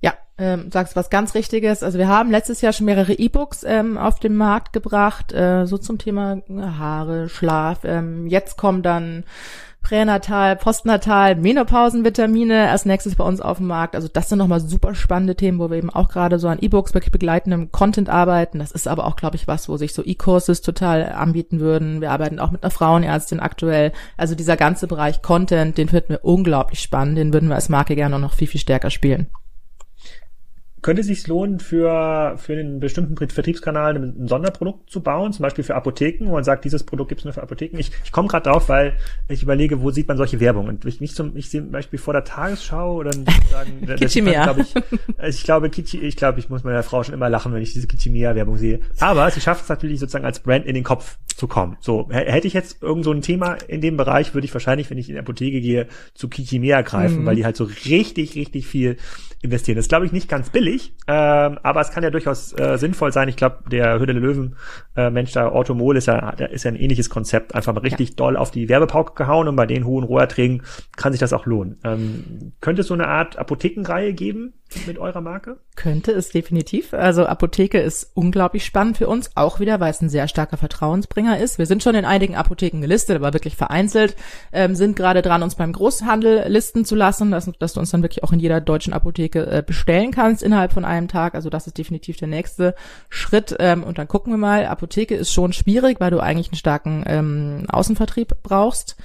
[0.00, 1.82] Ja, ähm, sagst was ganz Richtiges.
[1.82, 5.78] Also wir haben letztes Jahr schon mehrere E-Books ähm, auf den Markt gebracht, äh, so
[5.78, 7.84] zum Thema Haare, Schlaf.
[7.84, 9.24] Ähm, jetzt kommen dann
[9.84, 13.94] Pränatal, Postnatal, Menopausenvitamine als nächstes bei uns auf dem Markt.
[13.94, 16.94] Also das sind nochmal super spannende Themen, wo wir eben auch gerade so an E-Books
[16.94, 18.58] wirklich begleitendem Content arbeiten.
[18.58, 22.00] Das ist aber auch, glaube ich, was, wo sich so E-Courses total anbieten würden.
[22.00, 23.92] Wir arbeiten auch mit einer Frauenärztin aktuell.
[24.16, 27.18] Also dieser ganze Bereich Content, den finden wir unglaublich spannend.
[27.18, 29.28] Den würden wir als Marke gerne noch viel, viel stärker spielen.
[30.84, 35.64] Könnte es sich lohnen, für, für einen bestimmten Vertriebskanal ein Sonderprodukt zu bauen, zum Beispiel
[35.64, 37.78] für Apotheken, wo man sagt, dieses Produkt gibt es nur für Apotheken?
[37.78, 40.68] Ich, ich komme gerade drauf, weil ich überlege, wo sieht man solche Werbung?
[40.68, 44.44] Und ich, mich zum, ich sehe zum Beispiel vor der Tagesschau oder sagen, Kitschimia.
[44.44, 44.74] Glaub ich,
[45.26, 47.86] ich glaube, Kitsch, ich glaube, ich muss meiner Frau schon immer lachen, wenn ich diese
[47.86, 48.80] Kitschimia-Werbung sehe.
[49.00, 51.78] Aber sie schafft es natürlich sozusagen als Brand in den Kopf zu kommen.
[51.80, 54.98] So, hätte ich jetzt irgend so ein Thema in dem Bereich, würde ich wahrscheinlich, wenn
[54.98, 57.26] ich in die Apotheke gehe, zu Kitschimia greifen, mhm.
[57.26, 58.98] weil die halt so richtig, richtig viel
[59.44, 59.76] investieren.
[59.76, 60.73] Das ist, glaube ich, nicht ganz billig,
[61.06, 63.28] ähm, aber es kann ja durchaus äh, sinnvoll sein.
[63.28, 64.56] Ich glaube, der der Löwen
[64.96, 67.54] äh, Mensch da, Automol ist ja, ist ja ein ähnliches Konzept.
[67.54, 68.14] Einfach mal richtig ja.
[68.16, 70.62] doll auf die Werbepauke gehauen und bei den hohen Roherträgen
[70.96, 71.78] kann sich das auch lohnen.
[71.84, 74.54] Ähm, könnte es so eine Art Apothekenreihe geben
[74.86, 75.58] mit eurer Marke?
[75.76, 76.92] Könnte es definitiv.
[76.94, 81.38] Also Apotheke ist unglaublich spannend für uns, auch wieder, weil es ein sehr starker Vertrauensbringer
[81.38, 81.58] ist.
[81.58, 84.16] Wir sind schon in einigen Apotheken gelistet, aber wirklich vereinzelt,
[84.52, 88.02] ähm, sind gerade dran, uns beim Großhandel listen zu lassen, dass, dass du uns dann
[88.02, 91.34] wirklich auch in jeder deutschen Apotheke äh, bestellen kannst innerhalb von einem Tag.
[91.34, 92.74] Also das ist definitiv der nächste
[93.08, 93.54] Schritt.
[93.58, 94.66] Ähm, und dann gucken wir mal.
[94.66, 98.96] Apotheke ist schon schwierig, weil du eigentlich einen starken ähm, Außenvertrieb brauchst,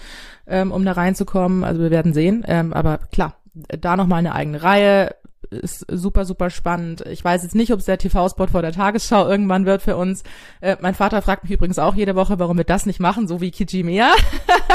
[0.47, 1.63] ähm, um da reinzukommen.
[1.63, 2.43] Also wir werden sehen.
[2.47, 3.35] Ähm, aber klar,
[3.67, 5.15] da nochmal eine eigene Reihe
[5.49, 7.03] ist super, super spannend.
[7.07, 10.23] Ich weiß jetzt nicht, ob es der TV-Spot vor der Tagesschau irgendwann wird für uns.
[10.61, 13.41] Äh, mein Vater fragt mich übrigens auch jede Woche, warum wir das nicht machen, so
[13.41, 14.13] wie Kijimea.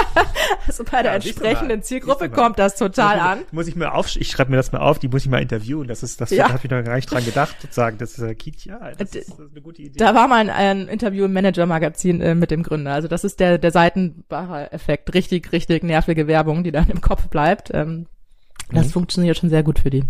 [0.67, 3.39] also bei der ja, entsprechenden Zielgruppe kommt das total muss an.
[3.53, 5.87] Muss ich mir auf, ich schreibe mir das mal auf, die muss ich mal interviewen.
[5.87, 6.49] Das ist, das ja.
[6.49, 7.99] habe ich noch gar nicht dran gedacht, sozusagen.
[7.99, 9.99] Das ist äh, Kijia, das, das ist eine gute Idee.
[9.99, 12.93] Da war mal ein, ein Interview im Manager-Magazin äh, mit dem Gründer.
[12.93, 15.15] Also das ist der, der Seitenbacher-Effekt.
[15.15, 17.71] Richtig, richtig nervige Werbung, die dann im Kopf bleibt.
[17.73, 18.07] Ähm,
[18.75, 18.93] das mhm.
[18.93, 20.05] funktioniert schon sehr gut für die.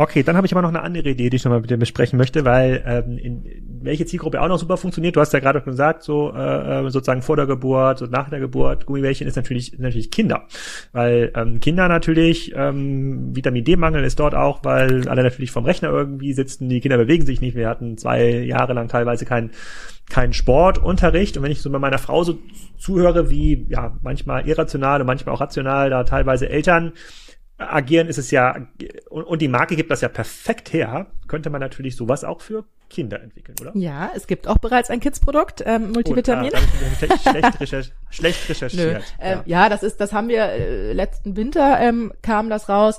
[0.00, 2.16] Okay, dann habe ich aber noch eine andere Idee, die ich nochmal mit dir besprechen
[2.16, 3.44] möchte, weil ähm, in,
[3.82, 5.14] welche Zielgruppe auch noch super funktioniert.
[5.14, 8.40] Du hast ja gerade gesagt, so äh, äh, sozusagen vor der Geburt und nach der
[8.40, 10.46] Geburt, Gummibärchen ist natürlich natürlich Kinder,
[10.92, 15.90] weil ähm, Kinder natürlich ähm, Vitamin D-Mangel ist dort auch, weil alle natürlich vom Rechner
[15.90, 17.54] irgendwie sitzen, die Kinder bewegen sich nicht.
[17.54, 19.50] Wir hatten zwei Jahre lang teilweise keinen
[20.08, 22.38] keinen Sportunterricht und wenn ich so bei meiner Frau so
[22.78, 26.92] zuhöre, wie ja manchmal irrational und manchmal auch rational da teilweise Eltern
[27.60, 28.56] agieren, ist es ja,
[29.10, 32.64] und, und die Marke gibt das ja perfekt her, könnte man natürlich sowas auch für
[32.88, 33.70] Kinder entwickeln, oder?
[33.74, 36.50] Ja, es gibt auch bereits ein Kids-Produkt, ähm, Multivitamin.
[36.52, 37.94] Oh, ah, schlecht, recherchiert.
[38.10, 39.04] schlecht recherchiert.
[39.20, 39.62] Ähm, ja.
[39.62, 39.68] ja.
[39.68, 42.98] das ist, das haben wir äh, letzten Winter ähm, kam das raus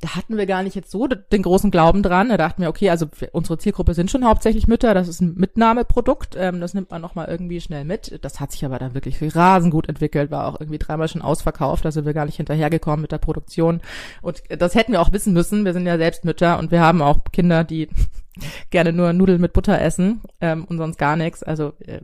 [0.00, 2.28] da hatten wir gar nicht jetzt so den großen Glauben dran.
[2.28, 6.36] Da dachten wir, okay, also unsere Zielgruppe sind schon hauptsächlich Mütter, das ist ein Mitnahmeprodukt,
[6.38, 8.18] ähm, das nimmt man nochmal irgendwie schnell mit.
[8.22, 11.84] Das hat sich aber dann wirklich rasend gut entwickelt, war auch irgendwie dreimal schon ausverkauft,
[11.84, 13.80] da sind wir gar nicht hinterhergekommen mit der Produktion.
[14.22, 17.02] Und das hätten wir auch wissen müssen, wir sind ja selbst Mütter und wir haben
[17.02, 17.88] auch Kinder, die
[18.70, 21.42] gerne nur Nudeln mit Butter essen ähm, und sonst gar nichts.
[21.42, 22.00] Also äh,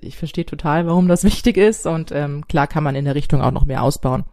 [0.00, 3.40] ich verstehe total, warum das wichtig ist und ähm, klar kann man in der Richtung
[3.40, 4.24] auch noch mehr ausbauen.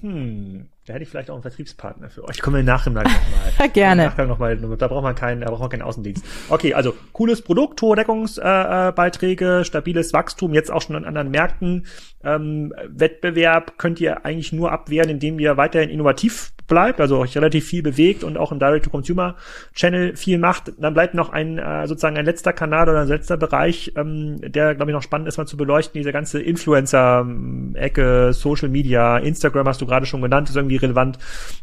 [0.00, 2.42] Hm, da hätte ich vielleicht auch einen Vertriebspartner für euch.
[2.42, 3.10] Kommen wir nachher nochmal.
[3.72, 4.04] Gerne.
[4.04, 6.22] Nachher noch mal, da braucht man keinen, da braucht man keinen Außendienst.
[6.50, 11.86] Okay, also cooles Produkt, hohe Deckungsbeiträge, äh, stabiles Wachstum, jetzt auch schon an anderen Märkten.
[12.24, 17.66] Ähm, Wettbewerb könnt ihr eigentlich nur abwehren, indem ihr weiterhin innovativ bleibt, also euch relativ
[17.66, 20.72] viel bewegt und auch im Direct-to-Consumer-Channel viel macht.
[20.78, 24.74] Dann bleibt noch ein äh, sozusagen ein letzter Kanal oder ein letzter Bereich, ähm, der,
[24.74, 29.80] glaube ich, noch spannend ist, mal zu beleuchten, diese ganze Influencer-Ecke, Social Media, Instagram hast
[29.80, 31.18] du gerade schon genannt, ist irgendwie relevant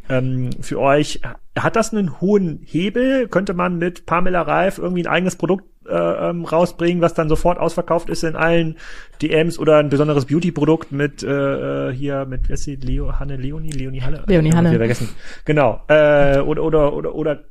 [0.10, 1.20] ähm, für euch.
[1.58, 3.28] Hat das einen hohen Hebel?
[3.28, 7.60] Könnte man mit Pamela Reif irgendwie ein eigenes Produkt äh, ähm, rausbringen, was dann sofort
[7.60, 8.78] ausverkauft ist in allen
[9.22, 13.36] DMs oder ein besonderes Beauty-Produkt mit äh, äh hier mit wer ist die Leo Hanne
[13.36, 13.72] Leonie?
[13.72, 14.24] Leonie Halle?
[14.28, 15.10] Leonie Hanne vergessen.
[15.44, 17.44] Genau äh, oder oder oder oder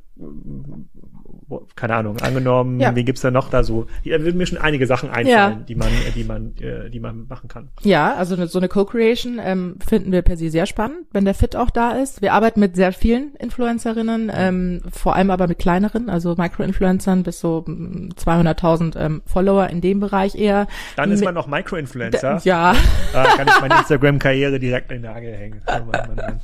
[1.75, 2.95] keine Ahnung, angenommen, ja.
[2.95, 3.87] wen gibt's da noch da so?
[4.05, 5.65] Da würden mir schon einige Sachen einfallen, ja.
[5.67, 7.69] die man, die man, äh, die man machen kann.
[7.83, 11.55] Ja, also so eine Co-Creation ähm, finden wir per se sehr spannend, wenn der Fit
[11.55, 12.21] auch da ist.
[12.21, 17.39] Wir arbeiten mit sehr vielen Influencerinnen, ähm, vor allem aber mit kleineren, also Micro-Influencern bis
[17.39, 20.67] so 200.000 ähm, Follower in dem Bereich eher.
[20.95, 22.41] Dann ist man noch Micro-Influencer.
[22.43, 22.75] Ja.
[23.13, 25.61] Da kann ich meine Instagram-Karriere direkt in den Nagel hängen.
[25.67, 26.39] Oh Mann, Mann, Mann.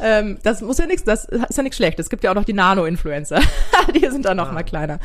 [0.00, 1.98] Ähm, das muss ja nichts, das ist ja nichts schlecht.
[1.98, 3.40] Es gibt ja auch noch die Nano-Influencer.
[3.94, 4.52] die sind da noch ah.
[4.52, 4.98] mal kleiner.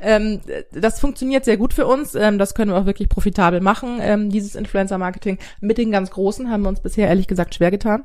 [0.00, 0.40] Ähm,
[0.72, 2.14] das funktioniert sehr gut für uns.
[2.14, 5.38] Ähm, das können wir auch wirklich profitabel machen, ähm, dieses Influencer-Marketing.
[5.60, 8.04] Mit den ganz Großen haben wir uns bisher ehrlich gesagt schwer getan.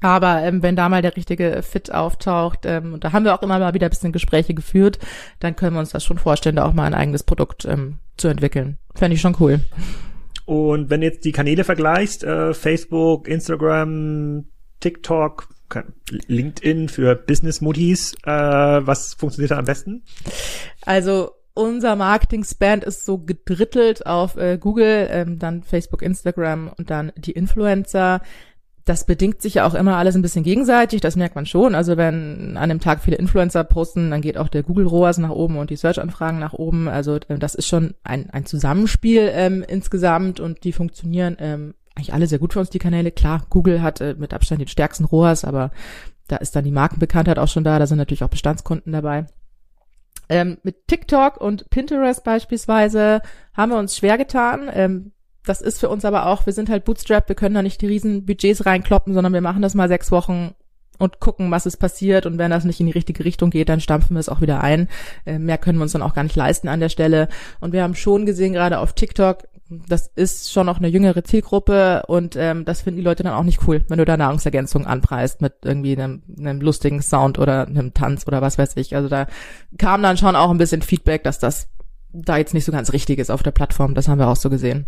[0.00, 3.42] Aber ähm, wenn da mal der richtige Fit auftaucht, ähm, und da haben wir auch
[3.42, 4.98] immer mal wieder ein bisschen Gespräche geführt,
[5.40, 8.28] dann können wir uns das schon vorstellen, da auch mal ein eigenes Produkt ähm, zu
[8.28, 8.76] entwickeln.
[8.94, 9.60] Fände ich schon cool.
[10.44, 14.44] Und wenn du jetzt die Kanäle vergleichst, äh, Facebook, Instagram,
[14.80, 15.48] TikTok,
[16.26, 20.02] LinkedIn für Business-Muttis, äh, was funktioniert da am besten?
[20.82, 27.12] Also unser Marketing-Spend ist so gedrittelt auf äh, Google, ähm, dann Facebook, Instagram und dann
[27.16, 28.20] die Influencer.
[28.84, 31.74] Das bedingt sich ja auch immer alles ein bisschen gegenseitig, das merkt man schon.
[31.74, 35.30] Also wenn an dem Tag viele Influencer posten, dann geht auch der Google ROAS nach
[35.30, 36.88] oben und die Search-Anfragen nach oben.
[36.88, 42.12] Also äh, das ist schon ein, ein Zusammenspiel ähm, insgesamt und die funktionieren ähm, eigentlich
[42.12, 43.12] alle sehr gut für uns, die Kanäle.
[43.12, 45.70] Klar, Google hat äh, mit Abstand den stärksten ROAS, aber
[46.28, 49.26] da ist dann die Markenbekanntheit auch schon da, da sind natürlich auch Bestandskunden dabei.
[50.28, 53.20] Ähm, mit TikTok und Pinterest beispielsweise
[53.52, 54.70] haben wir uns schwer getan.
[54.72, 55.12] Ähm,
[55.44, 57.86] das ist für uns aber auch, wir sind halt Bootstrap, wir können da nicht die
[57.86, 60.54] riesen Budgets reinkloppen, sondern wir machen das mal sechs Wochen
[60.98, 62.24] und gucken, was ist passiert.
[62.24, 64.62] Und wenn das nicht in die richtige Richtung geht, dann stampfen wir es auch wieder
[64.62, 64.88] ein.
[65.26, 67.28] Äh, mehr können wir uns dann auch gar nicht leisten an der Stelle.
[67.60, 72.04] Und wir haben schon gesehen, gerade auf TikTok, das ist schon noch eine jüngere Zielgruppe
[72.06, 75.40] und ähm, das finden die Leute dann auch nicht cool, wenn du da Nahrungsergänzung anpreist
[75.40, 78.94] mit irgendwie einem, einem lustigen Sound oder einem Tanz oder was weiß ich.
[78.94, 79.26] Also da
[79.78, 81.68] kam dann schon auch ein bisschen Feedback, dass das
[82.12, 83.94] da jetzt nicht so ganz richtig ist auf der Plattform.
[83.94, 84.86] Das haben wir auch so gesehen.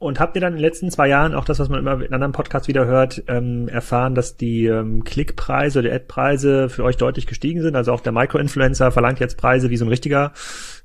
[0.00, 2.14] Und habt ihr dann in den letzten zwei Jahren, auch das, was man immer in
[2.14, 7.26] anderen Podcasts wieder hört, ähm, erfahren, dass die ähm, Klickpreise oder Ad-Preise für euch deutlich
[7.26, 7.76] gestiegen sind?
[7.76, 10.32] Also auch der Micro-Influencer verlangt jetzt Preise wie so ein richtiger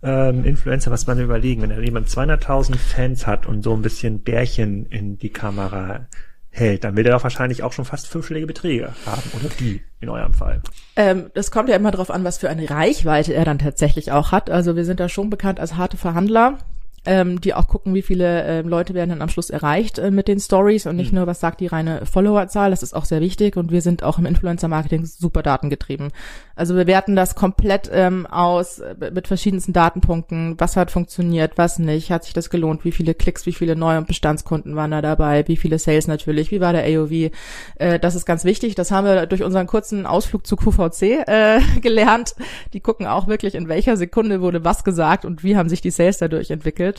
[0.04, 0.92] ähm, Influencer.
[0.92, 5.30] Was man überlegen, wenn jemand 200.000 Fans hat und so ein bisschen Bärchen in die
[5.30, 6.08] Kamera
[6.50, 10.10] hält, dann will er doch wahrscheinlich auch schon fast fünfschlägige Beträge haben, oder die in
[10.10, 10.62] eurem Fall.
[10.98, 14.34] Ähm, das kommt ja immer darauf an, was für eine Reichweite er dann tatsächlich auch
[14.34, 14.50] hat.
[14.50, 16.58] Also wir sind da schon bekannt als harte Verhandler
[17.06, 20.28] ähm, die auch gucken, wie viele äh, Leute werden dann am Schluss erreicht äh, mit
[20.28, 21.20] den Stories und nicht mhm.
[21.20, 22.72] nur, was sagt die reine Followerzahl.
[22.72, 26.12] Das ist auch sehr wichtig und wir sind auch im Influencer-Marketing super datengetrieben.
[26.56, 30.56] Also wir werten das komplett ähm, aus äh, mit verschiedensten Datenpunkten.
[30.58, 32.12] Was hat funktioniert, was nicht?
[32.12, 32.86] Hat sich das gelohnt?
[32.86, 35.48] Wie viele Klicks, wie viele neue Bestandskunden waren da dabei?
[35.48, 36.52] Wie viele Sales natürlich?
[36.52, 37.32] Wie war der AOV?
[37.76, 38.76] Äh, das ist ganz wichtig.
[38.76, 42.36] Das haben wir durch unseren kurzen Ausflug zu QVC äh, gelernt.
[42.74, 45.92] Die gucken auch wirklich, in welcher Sekunde wurde was gesagt und wie haben sich die
[45.92, 46.95] Sales dadurch entwickelt.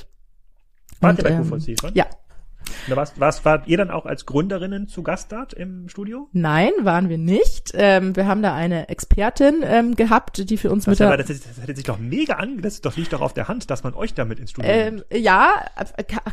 [1.01, 1.95] Wart ihr bei QVC schon?
[1.95, 2.07] Ja,
[2.89, 6.29] da warst, warst, wart ihr dann auch als Gründerinnen zu Gast dort im Studio?
[6.33, 7.73] Nein, waren wir nicht.
[7.75, 11.29] Ähm, wir haben da eine Expertin ähm, gehabt, die für uns das mit aber, das,
[11.29, 13.95] das hätte sich doch mega an, das doch liegt doch auf der Hand, dass man
[13.95, 15.65] euch damit ins Studio ähm, Ja,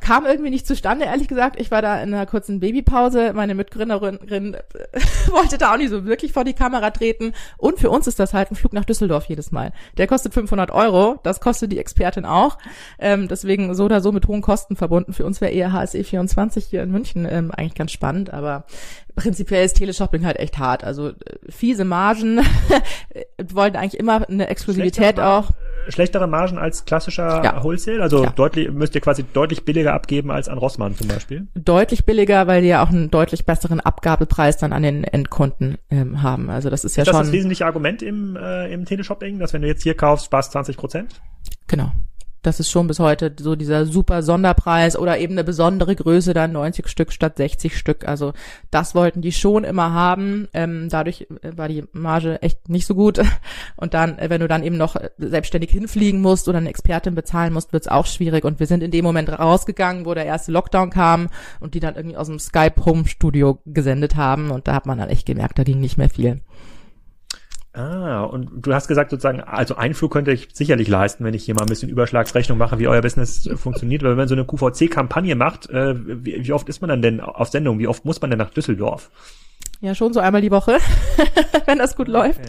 [0.01, 1.59] kam irgendwie nicht zustande, ehrlich gesagt.
[1.59, 3.34] Ich war da in einer kurzen Babypause.
[3.34, 4.19] Meine Mitgründerin
[5.31, 7.34] wollte da auch nicht so wirklich vor die Kamera treten.
[7.57, 9.71] Und für uns ist das halt ein Flug nach Düsseldorf jedes Mal.
[9.97, 11.19] Der kostet 500 Euro.
[11.23, 12.57] Das kostet die Expertin auch.
[12.99, 15.13] Ähm, deswegen so oder so mit hohen Kosten verbunden.
[15.13, 18.65] Für uns wäre eher HSE 24 24 hier in München ähm, eigentlich ganz spannend, aber
[19.15, 20.84] prinzipiell ist Teleshopping halt echt hart.
[20.84, 21.13] Also äh,
[21.49, 22.41] fiese Margen,
[23.51, 25.51] wollten eigentlich immer eine Exklusivität schlechtere auch.
[25.89, 27.61] Schlechtere Margen als klassischer ja.
[27.61, 28.01] Wholesale?
[28.01, 28.30] Also ja.
[28.30, 31.47] deutlich, müsst ihr quasi deutlich billiger abgeben als an Rossmann zum Beispiel?
[31.55, 36.21] Deutlich billiger, weil die ja auch einen deutlich besseren Abgabepreis dann an den Endkunden ähm,
[36.21, 36.49] haben.
[36.49, 37.17] Also das ist ja ist schon.
[37.17, 40.26] Das ist das wesentliche Argument im, äh, im Teleshopping, dass wenn du jetzt hier kaufst,
[40.26, 41.21] sparst 20 Prozent?
[41.67, 41.91] Genau
[42.43, 46.51] das ist schon bis heute so dieser super Sonderpreis oder eben eine besondere Größe, dann
[46.51, 48.07] 90 Stück statt 60 Stück.
[48.07, 48.33] Also
[48.69, 50.49] das wollten die schon immer haben.
[50.53, 53.19] Ähm, dadurch äh, war die Marge echt nicht so gut.
[53.77, 57.15] Und dann, äh, wenn du dann eben noch äh, selbstständig hinfliegen musst oder eine Expertin
[57.15, 58.43] bezahlen musst, wird's auch schwierig.
[58.43, 61.29] Und wir sind in dem Moment rausgegangen, wo der erste Lockdown kam
[61.61, 64.51] und die dann irgendwie aus dem Skype Home Studio gesendet haben.
[64.51, 66.41] Und da hat man dann echt gemerkt, da ging nicht mehr viel.
[67.76, 71.55] Ah, und du hast gesagt sozusagen, also Einflug könnte ich sicherlich leisten, wenn ich hier
[71.55, 74.03] mal ein bisschen Überschlagsrechnung mache, wie euer Business funktioniert.
[74.03, 77.19] Weil wenn man so eine QVC-Kampagne macht, äh, wie, wie, oft ist man dann denn
[77.19, 77.80] auf Sendung?
[77.80, 79.09] Wie oft muss man denn nach Düsseldorf?
[79.82, 80.78] Ja, schon so einmal die Woche,
[81.65, 82.17] wenn das gut okay.
[82.17, 82.41] läuft.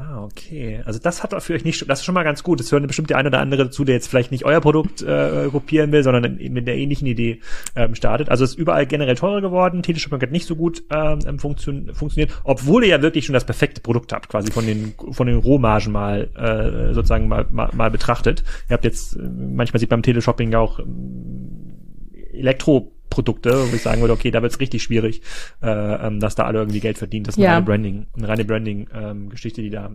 [0.00, 0.80] Ah, okay.
[0.84, 2.60] Also das hat für euch nicht, das ist schon mal ganz gut.
[2.60, 5.48] Das hören bestimmt der eine oder andere dazu, der jetzt vielleicht nicht euer Produkt äh,
[5.50, 7.40] kopieren will, sondern mit der ähnlichen Idee
[7.74, 8.28] ähm, startet.
[8.28, 9.82] Also es ist überall generell teurer geworden.
[9.82, 13.80] Teleshopping hat nicht so gut ähm, funktio funktioniert, obwohl ihr ja wirklich schon das perfekte
[13.80, 18.44] Produkt habt, quasi von den von den Rohmargen mal äh, sozusagen mal, mal, mal betrachtet.
[18.68, 21.74] Ihr habt jetzt äh, manchmal sieht beim Teleshopping auch ähm,
[22.32, 25.22] Elektro Produkte, wo ich sagen würde, okay, da wird es richtig schwierig,
[25.62, 27.24] äh, ähm, dass da alle irgendwie Geld verdienen.
[27.24, 27.50] Das ist ja.
[27.50, 29.90] eine reine Branding, eine reine Branding-Geschichte, ähm, die da,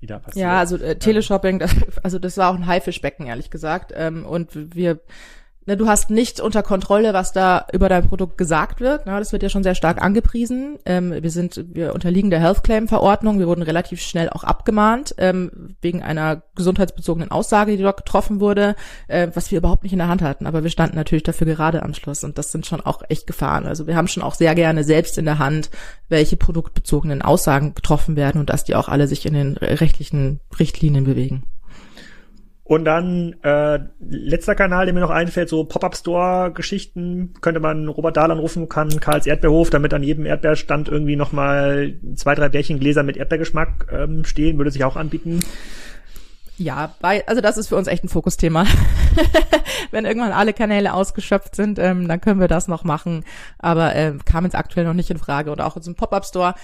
[0.00, 0.42] die da passiert.
[0.42, 3.92] Ja, also äh, Teleshopping, das, also das war auch ein Haifischbecken, ehrlich gesagt.
[3.94, 5.00] Ähm, und wir
[5.66, 9.06] Ne, du hast nicht unter Kontrolle, was da über dein Produkt gesagt wird.
[9.06, 10.78] Ne, das wird ja schon sehr stark angepriesen.
[10.84, 13.38] Ähm, wir sind, wir unterliegen der Health Claim Verordnung.
[13.38, 18.76] Wir wurden relativ schnell auch abgemahnt ähm, wegen einer gesundheitsbezogenen Aussage, die dort getroffen wurde,
[19.08, 20.46] äh, was wir überhaupt nicht in der Hand hatten.
[20.46, 23.66] Aber wir standen natürlich dafür gerade am Schluss und das sind schon auch echt Gefahren.
[23.66, 25.70] Also wir haben schon auch sehr gerne selbst in der Hand,
[26.10, 31.04] welche produktbezogenen Aussagen getroffen werden und dass die auch alle sich in den rechtlichen Richtlinien
[31.04, 31.44] bewegen.
[32.66, 38.30] Und dann äh, letzter Kanal, der mir noch einfällt, so Pop-Up-Store-Geschichten, könnte man Robert Dahl
[38.30, 43.88] anrufen, kann Karls Erdbeerhof, damit an jedem Erdbeerstand irgendwie nochmal zwei, drei Bärchengläser mit Erdbeergeschmack
[43.92, 45.44] ähm, stehen, würde sich auch anbieten.
[46.56, 48.64] Ja, weil, also das ist für uns echt ein Fokusthema.
[49.90, 53.24] Wenn irgendwann alle Kanäle ausgeschöpft sind, ähm, dann können wir das noch machen.
[53.58, 55.50] Aber äh, kam jetzt aktuell noch nicht in Frage.
[55.50, 56.54] Oder auch in so einem Pop-Up-Store.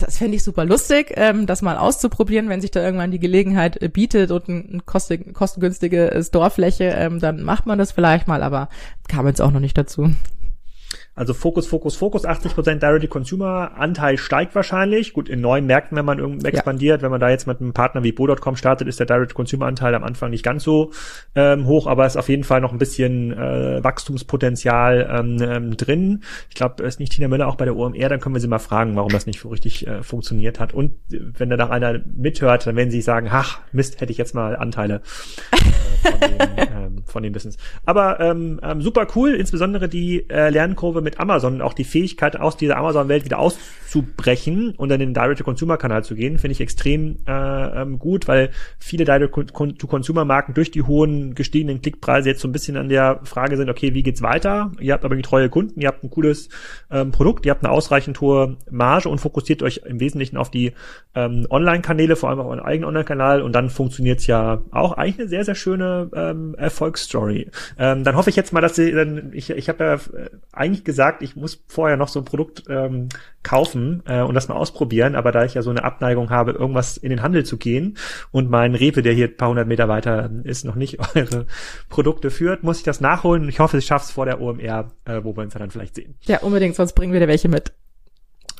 [0.00, 3.80] Das fände ich super lustig, ähm, das mal auszuprobieren, wenn sich da irgendwann die Gelegenheit
[3.82, 8.42] äh, bietet und ein, ein kostig, kostengünstige Storefläche, ähm, dann macht man das vielleicht mal,
[8.42, 8.68] aber
[9.08, 10.10] kam jetzt auch noch nicht dazu.
[11.20, 15.12] Also Fokus, Fokus, Fokus, 80% Direct-to-Consumer-Anteil steigt wahrscheinlich.
[15.12, 17.02] Gut, in neuen Märkten, wenn man irgendwie expandiert, ja.
[17.02, 20.30] wenn man da jetzt mit einem Partner wie Bo.com startet, ist der Direct-to-Consumer-Anteil am Anfang
[20.30, 20.92] nicht ganz so
[21.34, 26.22] ähm, hoch, aber ist auf jeden Fall noch ein bisschen äh, Wachstumspotenzial ähm, ähm, drin.
[26.48, 28.58] Ich glaube, ist nicht Tina Müller auch bei der OMR, dann können wir sie mal
[28.58, 30.72] fragen, warum das nicht so richtig äh, funktioniert hat.
[30.72, 34.34] Und wenn da noch einer mithört, dann werden sie sagen, ach, Mist, hätte ich jetzt
[34.34, 35.02] mal Anteile
[35.52, 37.58] äh, von, dem, ähm, von dem Business.
[37.84, 42.38] Aber ähm, ähm, super cool, insbesondere die äh, Lernkurve Kurve mit Amazon auch die Fähigkeit,
[42.38, 47.82] aus dieser Amazon-Welt wieder auszubrechen und in den Direct-to-Consumer-Kanal zu gehen, finde ich extrem äh,
[47.82, 52.88] ähm, gut, weil viele Direct-to-Consumer-Marken durch die hohen gestiegenen Klickpreise jetzt so ein bisschen an
[52.88, 54.70] der Frage sind, okay, wie geht's weiter?
[54.78, 56.48] Ihr habt aber treue Kunden, ihr habt ein cooles
[56.90, 60.72] ähm, Produkt, ihr habt eine ausreichend hohe Marge und fokussiert euch im Wesentlichen auf die
[61.14, 65.28] ähm, Online-Kanäle, vor allem auf euren eigenen Online-Kanal und dann funktioniert's ja auch eigentlich eine
[65.28, 67.50] sehr, sehr schöne ähm, Erfolgsstory.
[67.78, 69.98] Ähm, dann hoffe ich jetzt mal, dass sie, dann, ich, ich habe ja
[70.52, 73.08] eigentlich gesagt, ich muss vorher noch so ein Produkt ähm,
[73.42, 76.96] kaufen äh, und das mal ausprobieren, aber da ich ja so eine Abneigung habe, irgendwas
[76.96, 77.96] in den Handel zu gehen
[78.30, 81.46] und mein Rewe, der hier ein paar hundert Meter weiter ist, noch nicht eure
[81.88, 84.90] Produkte führt, muss ich das nachholen und ich hoffe, ich schaffe es vor der OMR,
[85.04, 86.14] äh, wo wir uns dann vielleicht sehen.
[86.22, 87.72] Ja, unbedingt, sonst bringen wir dir welche mit.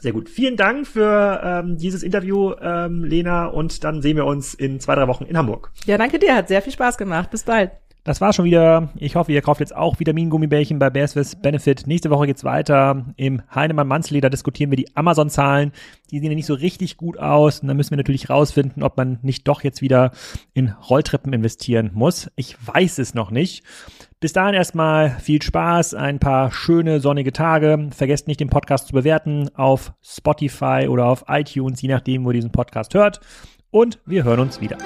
[0.00, 0.30] Sehr gut.
[0.30, 4.94] Vielen Dank für ähm, dieses Interview, ähm, Lena, und dann sehen wir uns in zwei,
[4.94, 5.70] drei Wochen in Hamburg.
[5.84, 7.30] Ja, danke dir, hat sehr viel Spaß gemacht.
[7.30, 7.72] Bis bald.
[8.04, 8.88] Das war schon wieder.
[8.96, 11.86] Ich hoffe, ihr kauft jetzt auch Vitamingummibärchen bei with Benefit.
[11.86, 13.04] Nächste Woche geht's weiter.
[13.16, 15.72] Im Heinemann Monthly, da diskutieren wir die Amazon-Zahlen.
[16.10, 17.60] Die sehen ja nicht so richtig gut aus.
[17.60, 20.12] Und dann müssen wir natürlich rausfinden, ob man nicht doch jetzt wieder
[20.54, 22.30] in Rolltreppen investieren muss.
[22.36, 23.64] Ich weiß es noch nicht.
[24.18, 27.88] Bis dahin erstmal viel Spaß, ein paar schöne sonnige Tage.
[27.90, 32.34] Vergesst nicht, den Podcast zu bewerten auf Spotify oder auf iTunes, je nachdem, wo ihr
[32.34, 33.20] diesen Podcast hört.
[33.70, 34.76] Und wir hören uns wieder.